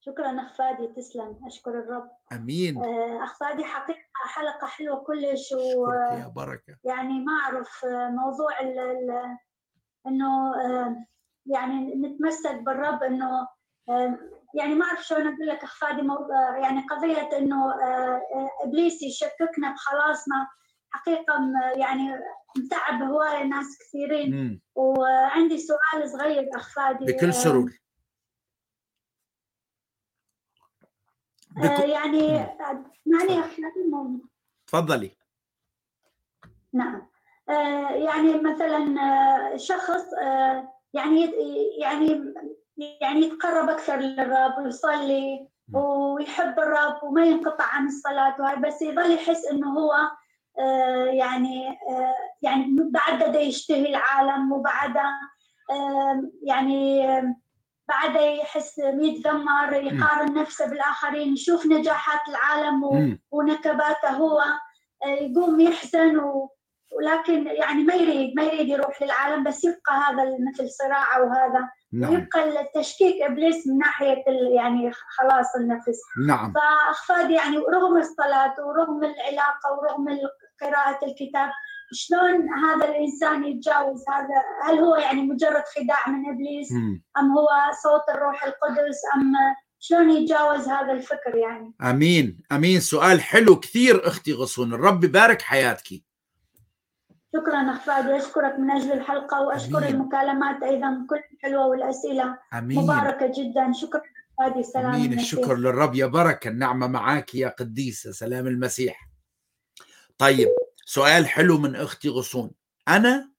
[0.00, 2.10] شكرا أخ فادي تسلم أشكر الرب.
[2.32, 2.82] أمين.
[3.22, 6.76] أخ فادي حقيقة حلقة حلوة كلش و يا بركة.
[6.84, 9.10] يعني ما أعرف موضوع ال ال
[10.06, 10.54] إنه
[11.46, 13.48] يعني نتمسك بالرب إنه
[14.54, 16.02] يعني ما أعرف شلون أقول لك اخ فادي
[16.62, 17.74] يعني قضية إنه
[18.64, 20.48] إبليس يشككنا بخلاصنا
[20.90, 21.34] حقيقة
[21.76, 22.20] يعني
[22.58, 24.34] متعب هواية ناس كثيرين.
[24.34, 24.60] مم.
[24.74, 27.72] وعندي سؤال صغير اخ فادي بكل سرور.
[31.58, 31.88] آه، بك...
[31.88, 32.46] يعني
[33.06, 33.42] معني
[34.66, 35.16] تفضلي.
[36.72, 37.08] نعم.
[37.48, 40.04] آه، يعني مثلا آه، شخص
[40.94, 41.32] يعني
[41.80, 42.34] يعني
[42.76, 49.44] يعني يتقرب أكثر للرب ويصلي ويحب الرب وما ينقطع عن الصلاة وهي بس يظل يحس
[49.46, 49.92] إنه هو
[51.12, 51.78] يعني
[52.42, 54.94] يعني بعد يشتهي العالم وبعد
[56.42, 57.06] يعني
[57.88, 62.84] بعده يحس يتذمر يقارن نفسه بالآخرين يشوف نجاحات العالم.
[63.30, 64.42] ونكباته هو
[65.06, 66.50] يقوم يحزن و...
[66.96, 72.10] ولكن يعني ما يريد ما يريد يروح للعالم بس يبقى هذا مثل صراع وهذا نعم.
[72.10, 74.24] ويبقى التشكيك إبليس من ناحية
[74.56, 76.00] يعني خلاص النفس.
[76.26, 76.52] نعم.
[76.52, 80.18] فأخفاد يعني رغم الصلاة ورغم العلاقة ورغم
[80.60, 81.50] قراءة الكتاب
[81.92, 87.02] شلون هذا الإنسان يتجاوز هذا؟ هل هو يعني مجرد خداع من إبليس؟ مم.
[87.18, 87.48] أم هو
[87.82, 89.32] صوت الروح القدس؟ أم
[89.78, 92.42] شلون يتجاوز هذا الفكر يعني؟ أمين.
[92.52, 92.80] أمين.
[92.80, 94.74] سؤال حلو كثير أختي غصون.
[94.74, 96.05] الرب يبارك حياتك.
[97.36, 99.88] شكرا اخ فادي أشكرك من أجل الحلقة وأشكر أمين.
[99.88, 102.78] المكالمات أيضا كل حلوة والأسئلة أمين.
[102.78, 103.72] مباركة جدا.
[103.72, 104.02] شكرا
[104.38, 105.12] فادي سلام أمين.
[105.12, 105.20] المسيح.
[105.20, 105.94] الشكر للرب.
[105.94, 109.08] يا بركة النعمة معك يا قديسه سلام المسيح.
[110.18, 110.48] طيب
[110.84, 112.50] سؤال حلو من أختي غصون.
[112.88, 113.30] أنا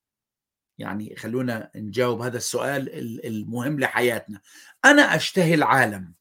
[0.77, 2.89] يعني خلونا نجاوب هذا السؤال
[3.25, 4.41] المهم لحياتنا.
[4.85, 6.13] أنا أشتهي العالم.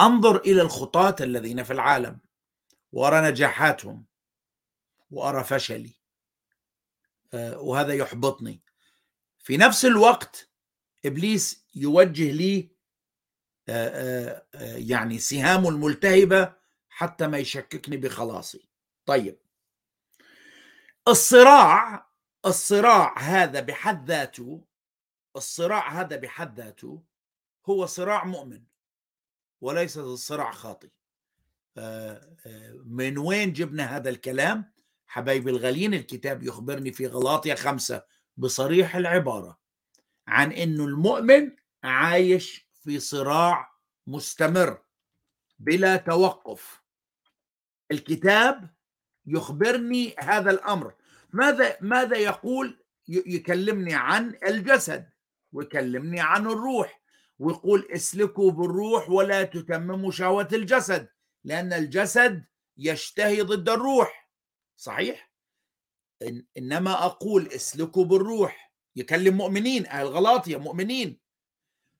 [0.00, 2.18] أنظر إلى الخطاة الذين في العالم.
[2.92, 4.09] وأرى نجاحاتهم.
[5.10, 6.00] وأرى فشلي.
[7.34, 8.62] آه، وهذا يحبطني.
[9.38, 10.50] في نفس الوقت
[11.04, 12.70] إبليس يوجه لي
[13.68, 16.54] آه، آه، يعني سهامه الملتهبة
[16.88, 18.68] حتى ما يشككني بخلاصي.
[19.06, 19.38] طيب.
[21.08, 22.10] الصراع
[22.46, 24.64] الصراع هذا بحد ذاته
[25.36, 27.02] الصراع هذا بحد ذاته
[27.66, 28.64] هو صراع مؤمن
[29.60, 30.90] وليس الصراع خاطئ.
[32.84, 34.72] من وين جبنا هذا الكلام؟
[35.10, 38.02] حبايبي الغاليين الكتاب يخبرني في غلاطيا خمسة
[38.36, 39.58] بصريح العبارة
[40.26, 41.50] عن أنه المؤمن
[41.84, 43.70] عايش في صراع
[44.06, 44.82] مستمر
[45.58, 46.82] بلا توقف.
[47.92, 48.70] الكتاب
[49.26, 50.94] يخبرني هذا الأمر.
[51.32, 55.10] ماذا ماذا يقول؟ يكلمني عن الجسد
[55.52, 57.00] ويكلمني عن الروح
[57.38, 61.08] ويقول اسلكوا بالروح ولا تتمموا شهوة الجسد
[61.44, 62.44] لأن الجسد
[62.76, 64.19] يشتهي ضد الروح.
[64.80, 65.32] صحيح؟
[66.22, 71.20] إن إنما أقول اسلكوا بالروح يكلم مؤمنين أهل غلاطيا مؤمنين.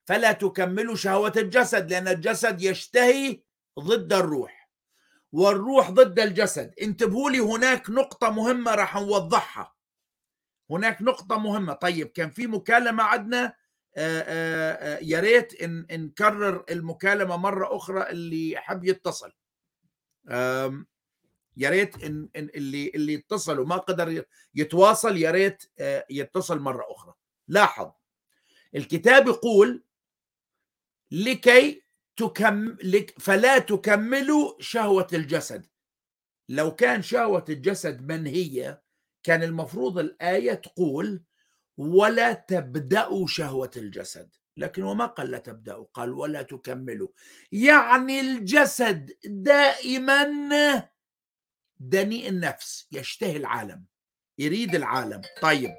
[0.09, 3.43] فلا تكملوا شهوة الجسد لأن الجسد يشتهي
[3.79, 4.71] ضد الروح.
[5.33, 6.75] والروح ضد الجسد.
[6.83, 9.75] انتبهوا لي هناك نقطة مهمة راح نوضحها.
[10.71, 11.73] هناك نقطة مهمة.
[11.73, 13.55] طيب كان في مكالمة عندنا
[15.03, 15.63] يا ريت
[15.93, 19.33] نكرر المكالمة مرة أخرى اللي حب يتصل.
[21.61, 27.15] يا ريت إن اللي اللي اتصل وما قدر يتواصل يا ريت آه، يتصل مرة أخرى.
[27.49, 27.93] لاحظ
[28.75, 29.85] الكتاب يقول
[31.11, 31.83] لكي
[32.17, 35.67] تكم لك فلا تكملوا شهوة الجسد.
[36.49, 38.83] لو كان شهوة الجسد منهية
[39.23, 41.23] كان المفروض الآية تقول
[41.77, 44.35] ولا تبدأوا شهوة الجسد.
[44.57, 47.09] لكن وما قال لا تبدأوا؟ قال ولا تكملوا.
[47.53, 50.25] يعني الجسد دائما
[51.81, 53.85] دنيء النفس يشتهي العالم
[54.39, 55.23] يريد العالم.
[55.43, 55.71] طيب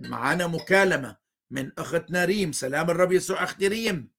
[0.00, 1.16] معنا مكالمة
[1.50, 4.14] من أختنا ريم سلام الرب يسوع أختي ريم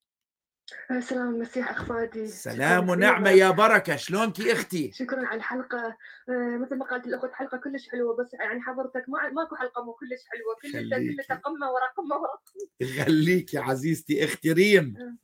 [0.99, 2.27] سلام المسيح أخ فادي.
[2.27, 3.95] سلام ونعمة يا بركة.
[3.95, 5.97] شلونك أختي؟ شكرا على الحلقة.
[6.29, 9.93] آه، مثل ما قالت الأخت حلقة كلش حلوة بس يعني حضرتك ما ماكو حلقة مو
[9.93, 10.55] كلش حلوة.
[10.61, 12.41] كلها كلها قمة ورا قمة ورا
[12.79, 14.97] يخليك يا عزيزتي أختي ريم.
[14.97, 15.15] آه،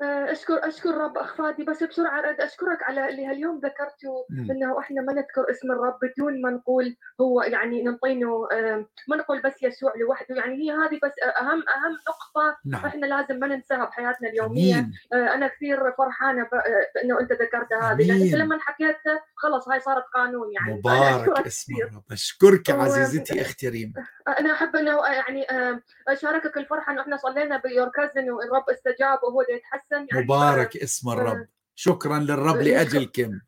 [0.00, 5.02] اشكر أشكر رب اخ فادي بس بسرعة اريد أشكرك على اللي هاليوم ذكرته إنه إحنا
[5.02, 8.48] ما نذكر اسم الرب بدون ما نقول هو يعني نعطينه
[9.08, 10.34] ما نقول بس يسوع لوحده.
[10.36, 12.86] يعني هي هذه بس اهم أهم نقطة نعم.
[12.86, 14.74] إحنا لازم ما ننساها بحياتنا اليومية.
[14.74, 14.92] أمين.
[15.12, 16.48] آه، أنا كثير فرحانة
[16.94, 18.02] بإنه أنت ذكرت هذه.
[18.02, 20.78] لأن انت لما حكيتها خلص هاي صارت قانون يعني.
[20.78, 22.02] مبارك اسم الرب.
[22.12, 23.92] أشكرك عزيزتي أختي ريم.
[24.40, 25.46] أنا أحب إنه يعني
[26.08, 29.87] أشاركك الفرحة إنه إحنا صلينا بيور كازن والرب استجاب وهو يتحسن.
[29.92, 31.46] يعني مبارك اسم الرب.
[31.74, 33.40] شكرا للرب لاجلكم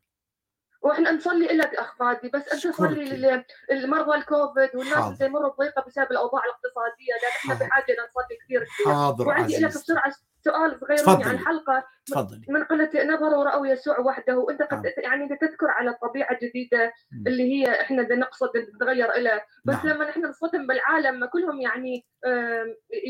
[0.81, 6.11] وإحنا نصلي لك أخ فادي بس أنت صلي للمرضى الكوفيد والناس اللي يمروا بضيقة بسبب
[6.11, 8.93] الأوضاع الاقتصادية لأن إحنا بحاجة نصلي كثير كثير.
[8.93, 10.11] حاضر وعندي لك بسرعة
[10.45, 12.45] سؤال صغير عن الحلقة تفضلي.
[12.49, 14.93] من قلة نظر ورأوا يسوع وحده وأنت قد آه.
[14.97, 16.93] يعني تذكر على الطبيعه الجديده
[17.27, 19.41] اللي هي إحنا نقصد نتغير إلى.
[19.65, 19.87] بس نعم.
[19.87, 22.05] لما إحنا نصطدم بالعالم كلهم يعني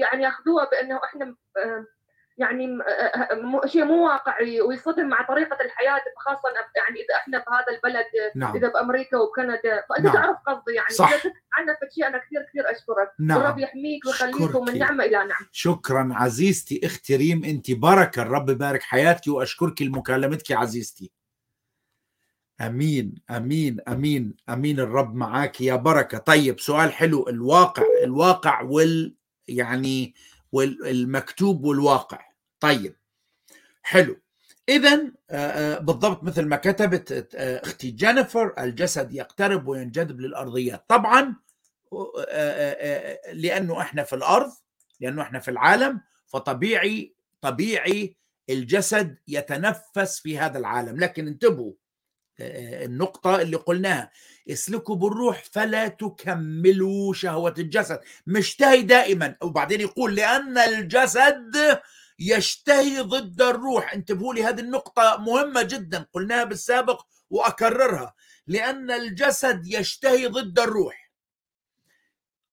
[0.02, 1.36] يعني يأخذوها بأنه إحنا
[2.42, 2.78] يعني
[3.66, 8.56] شيء مو واقعي ويصطدم مع طريقة الحياة خاصة يعني إذا إحنا بهذا البلد نعم.
[8.56, 10.14] إذا بامريكا وكندا فأنت نعم.
[10.14, 11.14] تعرف قصدي يعني صح.
[11.54, 13.38] عنك شيء أنا كثير كثير أشكرك نعم.
[13.38, 18.82] الرب يحميك ويخليك من نعمة إلى نعمة شكرا عزيزتي أختي ريم أنت بركه الرب يبارك
[18.82, 21.12] حياتك وأشكرك لمكالمتك عزيزتي
[22.62, 29.16] أمين أمين أمين أمين الرب معاك يا بركة طيب سؤال حلو الواقع الواقع وال
[29.48, 30.14] يعني
[30.52, 32.31] والمكتوب والواقع
[32.62, 32.96] طيب
[33.84, 34.18] حلو.
[34.70, 40.86] اذا آه، آه، بالضبط مثل ما كتبت آه، أختي جينيفر الجسد يقترب وينجذب للأرضيات.
[40.88, 41.36] طبعا
[43.34, 44.52] لأنه إحنا في الأرض
[45.00, 48.16] لأنه إحنا في العالم فطبيعي طبيعي
[48.50, 51.00] الجسد يتنفس في هذا العالم.
[51.00, 51.74] لكن انتبهوا
[52.40, 54.12] النقطة اللي قلناها
[54.50, 58.00] اسلكوا بالروح فلا تكملوا شهوة الجسد.
[58.28, 61.80] مشتهي دائما وبعدين يقول لأن الجسد
[62.22, 63.94] يشتهي ضد الروح.
[63.94, 68.14] انتبهوا لي هذه النقطة مهمة جدا قلناها بالسابق وأكررها.
[68.48, 71.12] لأن الجسد يشتهي ضد الروح.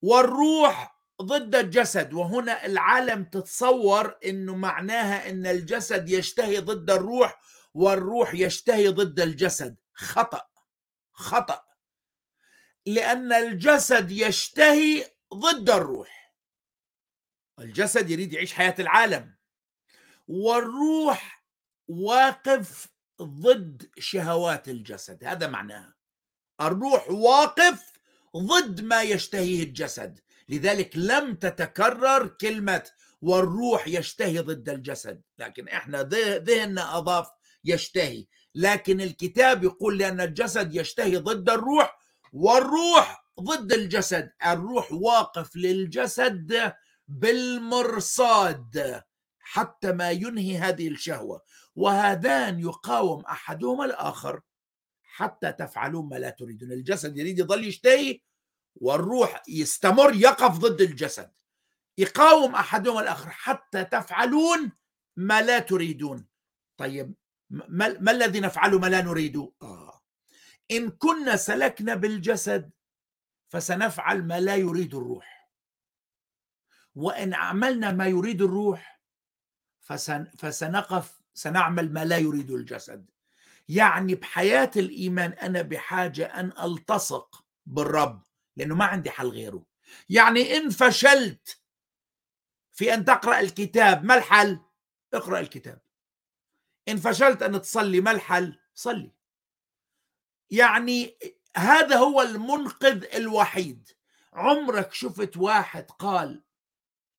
[0.03, 2.13] والروح ضد الجسد.
[2.13, 7.41] وهنا العالم تتصور إنه معناها إن الجسد يشتهي ضد الروح
[7.75, 9.77] والروح يشتهي ضد الجسد.
[9.95, 10.49] خطأ.
[11.13, 11.65] خطأ.
[12.87, 15.05] لأن الجسد يشتهي
[15.35, 16.35] ضد الروح.
[17.59, 19.38] الجسد يريد يعيش حياة العالم.
[20.29, 21.45] والروح
[21.89, 22.89] واقف
[23.23, 25.95] ضد شهوات الجسد هذا معناها.
[26.61, 27.93] الروح واقف
[28.37, 32.83] ضد ما يشتهيه الجسد لذلك لم تتكرر كلمة
[33.23, 36.03] والروح يشتهي ضد الجسد لكن إحنا
[36.39, 37.29] ذهننا أضاف
[37.65, 38.27] يشتهي.
[38.55, 41.99] لكن الكتاب يقول لأن الجسد يشتهي ضد الروح
[42.33, 46.73] والروح ضد الجسد الروح واقف للجسد
[47.09, 49.03] بالمرصاد.
[49.51, 51.43] حتى ما ينهي هذه الشهوة
[51.75, 54.41] وهذان يقاوم أحدهما الآخر.
[55.03, 56.73] حتى تفعلون ما لا تريدون.
[56.73, 58.21] الجسد يريد يظل يشتهي
[58.77, 61.33] والروح يستمر يقف ضد الجسد.
[61.99, 63.31] يقاوم أحدهما الآخر.
[63.31, 64.73] حتى تفعلون
[65.17, 66.27] ما لا تريدون.
[66.77, 67.15] طيب
[67.51, 70.03] ما, ما الذي نفعله ما لا نريد؟ آه.
[70.71, 72.71] إن كنا سلكنا بالجسد
[73.49, 75.51] فسنفعل ما لا يريد الروح.
[76.95, 78.98] وإن عملنا ما يريد الروح
[80.39, 83.11] فسنقف سنعمل ما لا يريد الجسد.
[83.69, 88.23] يعني بحياة الإيمان أنا بحاجة أن ألتصق بالرب
[88.57, 89.65] لأنه ما عندي حل غيره.
[90.09, 91.63] يعني إن فشلت
[92.73, 94.61] في أن تقرأ الكتاب ما الحل؟
[95.15, 95.81] اقرأ الكتاب.
[96.89, 99.13] إن فشلت أن تصلي ما الحل؟ صلي.
[100.51, 101.19] يعني
[101.57, 103.89] هذا هو المنقذ الوحيد.
[104.33, 106.43] عمرك شفت واحد قال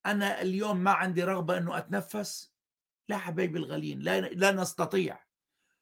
[0.05, 2.48] أنا اليوم ما عندي رغبة أنه أتنفس؟
[3.09, 5.19] لا حبايبي الغاليين لا لا نستطيع.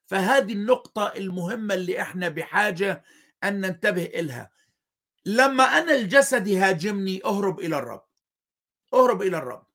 [0.05, 3.03] فهذه النقطة المهمة اللي إحنا بحاجة
[3.43, 4.51] أن ننتبه إلها.
[5.25, 8.05] لما أنا الجسد يهاجمني أهرب إلى الرب.
[8.93, 9.67] أهرب إلى الرب.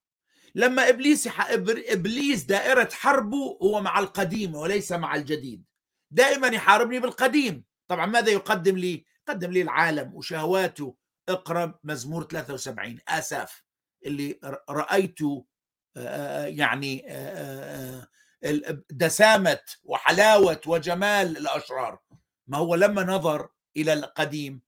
[0.54, 1.28] لما إبليس
[1.88, 5.64] إبليس دائرة حربه هو مع القديم وليس مع الجديد.
[6.10, 7.64] دائما يحاربني بالقديم.
[7.88, 10.96] طبعا ماذا يقدم لي؟ قدم لي العالم وشهواته.
[11.28, 13.64] اقرأ مزمور 73 اساف
[14.06, 14.40] اللي
[14.70, 15.46] رأيته
[16.46, 17.06] يعني
[18.90, 21.98] دسامة وحلاوة وجمال الأشرار.
[22.46, 24.62] ما هو لما نظر إلى القديم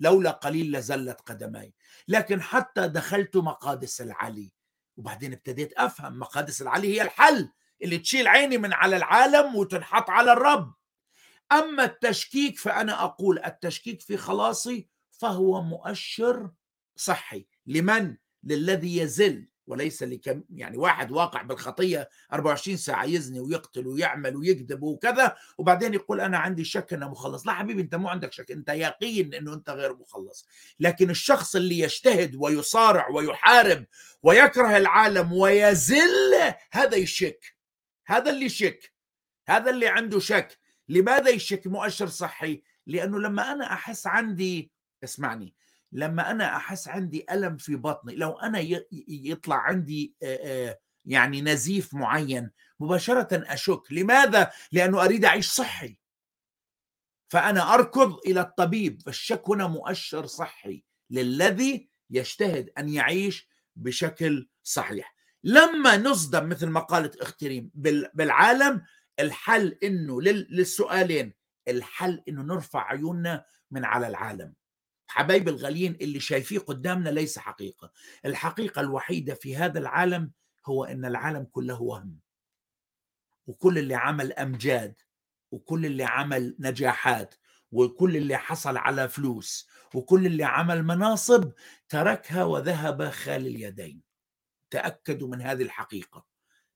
[0.00, 1.74] لولا قليل لزلت قدماي.
[2.08, 4.52] لكن حتى دخلت مقادس العلي
[4.96, 7.50] وبعدين ابتديت أفهم مقادس العلي هي الحل
[7.82, 10.74] اللي تشيل عيني من على العالم وتنحط على الرب.
[11.52, 16.50] أما التشكيك فأنا أقول التشكيك في خلاصي فهو مؤشر
[16.96, 17.46] صحي.
[17.66, 19.48] لمن؟ للذي يزل.
[19.66, 26.20] وليس لكم يعني واحد واقع بالخطية 24 ساعة يزني ويقتل ويعمل ويكذب وكذا وبعدين يقول
[26.20, 27.46] أنا عندي شك إنه مخلص.
[27.46, 30.46] لا حبيبي أنت مو عندك شك أنت يقين إنه أنت غير مخلص.
[30.80, 33.84] لكن الشخص اللي يجتهد ويصارع ويحارب
[34.22, 37.56] ويكره العالم ويزل هذا يشك.
[38.06, 38.92] هذا اللي يشك.
[39.48, 40.58] هذا اللي عنده شك.
[40.88, 42.62] لماذا يشك؟ مؤشر صحي.
[42.86, 44.72] لأنه لما أنا أحس عندي
[45.04, 45.54] اسمعني
[45.92, 48.58] لما أنا أحس عندي ألم في بطني لو أنا
[49.08, 50.14] يطلع عندي
[51.04, 53.82] يعني نزيف معين مباشرة أشك.
[53.90, 55.98] لماذا؟ لأنه أريد أعيش صحي.
[57.28, 65.16] فأنا أركض إلى الطبيب فالشك هنا مؤشر صحي للذي يجتهد أن يعيش بشكل صحيح.
[65.44, 67.70] لما نصدم مثل ما قالت اختريم
[68.14, 68.82] بالعالم
[69.20, 71.34] الحل إنه للسؤالين
[71.68, 74.54] الحل إنه نرفع عيوننا من على العالم.
[75.16, 77.92] حبايب الغاليين اللي شايفيه قدامنا ليس حقيقة.
[78.24, 80.30] الحقيقة الوحيدة في هذا العالم
[80.66, 82.18] هو أن العالم كله وهم.
[83.46, 84.94] وكل اللي عمل أمجاد
[85.50, 87.34] وكل اللي عمل نجاحات
[87.72, 91.52] وكل اللي حصل على فلوس وكل اللي عمل مناصب
[91.88, 94.02] تركها وذهب خال اليدين.
[94.70, 96.24] تأكدوا من هذه الحقيقة.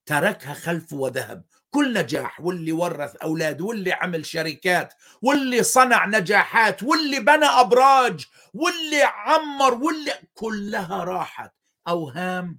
[0.06, 1.44] تركها خلفه وذهب.
[1.70, 9.02] كل نجاح واللي ورث أولاد واللي عمل شركات واللي صنع نجاحات واللي بنى أبراج واللي
[9.02, 11.52] عمر واللي كلها راحت.
[11.88, 12.58] أوهام.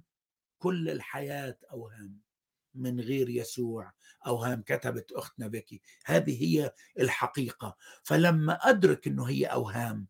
[0.58, 2.20] كل الحياة أوهام.
[2.74, 3.92] من غير يسوع.
[4.26, 7.76] أوهام كتبت أختنا بكي هذه هي الحقيقة.
[8.02, 10.06] فلما أدرك أنه هي أوهام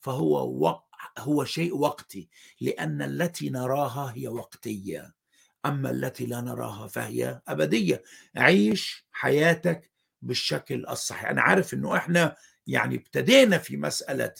[0.00, 0.84] فهو وق...
[1.18, 2.28] هو شيء وقتي
[2.60, 5.17] لأن التي نراها هي وقتية.
[5.66, 8.02] أما التي لا نراها فهي أبدية.
[8.36, 9.90] عيش حياتك
[10.22, 11.30] بالشكل الصحيح.
[11.30, 12.36] أنا عارف أنه إحنا
[12.66, 14.34] يعني ابتدينا في مسألة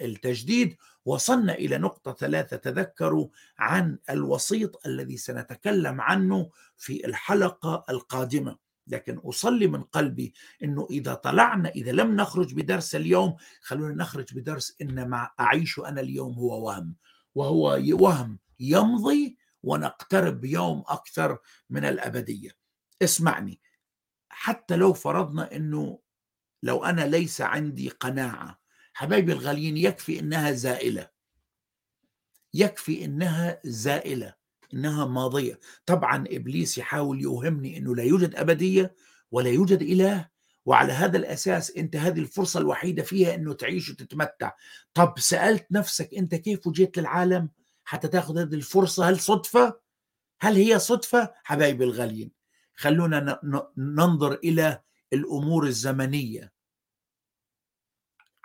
[0.00, 8.64] التجديد وصلنا إلى نقطة ثلاثة تذكروا عن الوسيط الذي سنتكلم عنه في الحلقة القادمة.
[8.86, 14.76] لكن أصلي من قلبي أنه إذا طلعنا إذا لم نخرج بدرس اليوم خلونا نخرج بدرس
[14.82, 16.94] إن ما أعيش أنا اليوم هو وهم.
[17.34, 21.38] وهو وهم يمضي ونقترب يوم أكثر
[21.70, 22.50] من الأبدية.
[23.02, 23.60] اسمعني
[24.28, 25.98] حتى لو فرضنا إنه
[26.62, 28.60] لو أنا ليس عندي قناعة
[28.94, 31.10] حبايبي الغاليين يكفي إنها زائلة.
[32.54, 34.34] يكفي إنها زائلة
[34.74, 35.60] إنها ماضية.
[35.86, 38.94] طبعا إبليس يحاول يوهمني إنه لا يوجد أبدية
[39.30, 40.28] ولا يوجد إله
[40.66, 44.52] وعلى هذا الأساس أنت هذه الفرصة الوحيدة فيها إنه تعيش وتتمتع.
[44.94, 47.50] طب سألت نفسك أنت كيف وجيت للعالم؟
[47.84, 49.08] حتى تاخذ هذه الفرصة.
[49.08, 49.80] هل صدفة؟
[50.40, 52.30] هل هي صدفة؟ حبايبي الغاليين
[52.76, 53.40] خلونا
[53.76, 54.82] ننظر إلى
[55.12, 56.52] الأمور الزمنية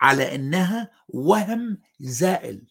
[0.00, 2.66] على إنها وهم زائل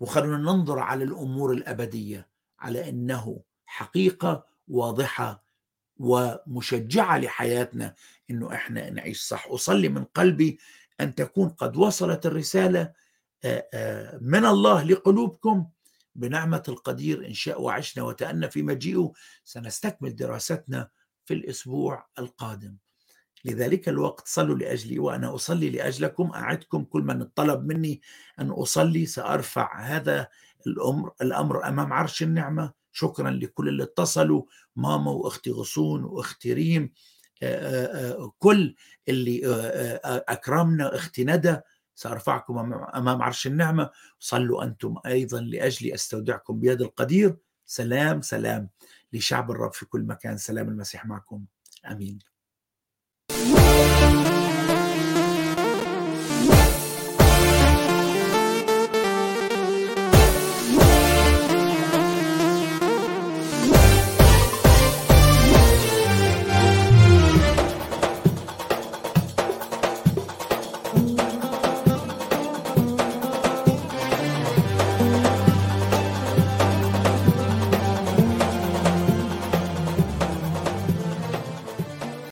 [0.00, 2.28] وخلونا ننظر على الأمور الأبدية
[2.58, 5.44] على إنه حقيقة واضحة
[5.96, 7.94] ومشجعة لحياتنا
[8.30, 9.46] إنه إحنا نعيش صح.
[9.46, 10.58] أصلي من قلبي
[11.00, 12.92] أن تكون قد وصلت الرسالة
[14.20, 15.68] من الله لقلوبكم.
[16.14, 19.12] بنعمة القدير إن شاء وعشنا وتأنى في مجيئه
[19.44, 20.88] سنستكمل دراستنا
[21.24, 22.76] في الأسبوع القادم.
[23.44, 28.00] لذلك الوقت صلوا لأجلي وأنا أصلي لأجلكم أعدكم كل من طلب مني
[28.40, 30.28] أن أصلي سأرفع هذا
[30.66, 32.82] الأمر الأمر أمام عرش النعمة.
[32.94, 34.42] شكرا لكل اللي اتصلوا
[34.76, 36.92] ماما وأختي غصون وأختي ريم
[38.38, 38.74] كل
[39.08, 39.40] اللي
[40.04, 41.56] أكرمنا أختي ندى
[42.02, 42.58] سأرفعكم
[42.94, 43.90] أمام عرش النعمة.
[44.18, 47.36] صلوا أنتم أيضا لأجلي أستودعكم بيد القدير.
[47.66, 48.68] سلام سلام
[49.12, 50.36] لشعب الرب في كل مكان.
[50.36, 51.44] سلام المسيح معكم.
[51.90, 52.18] آمين.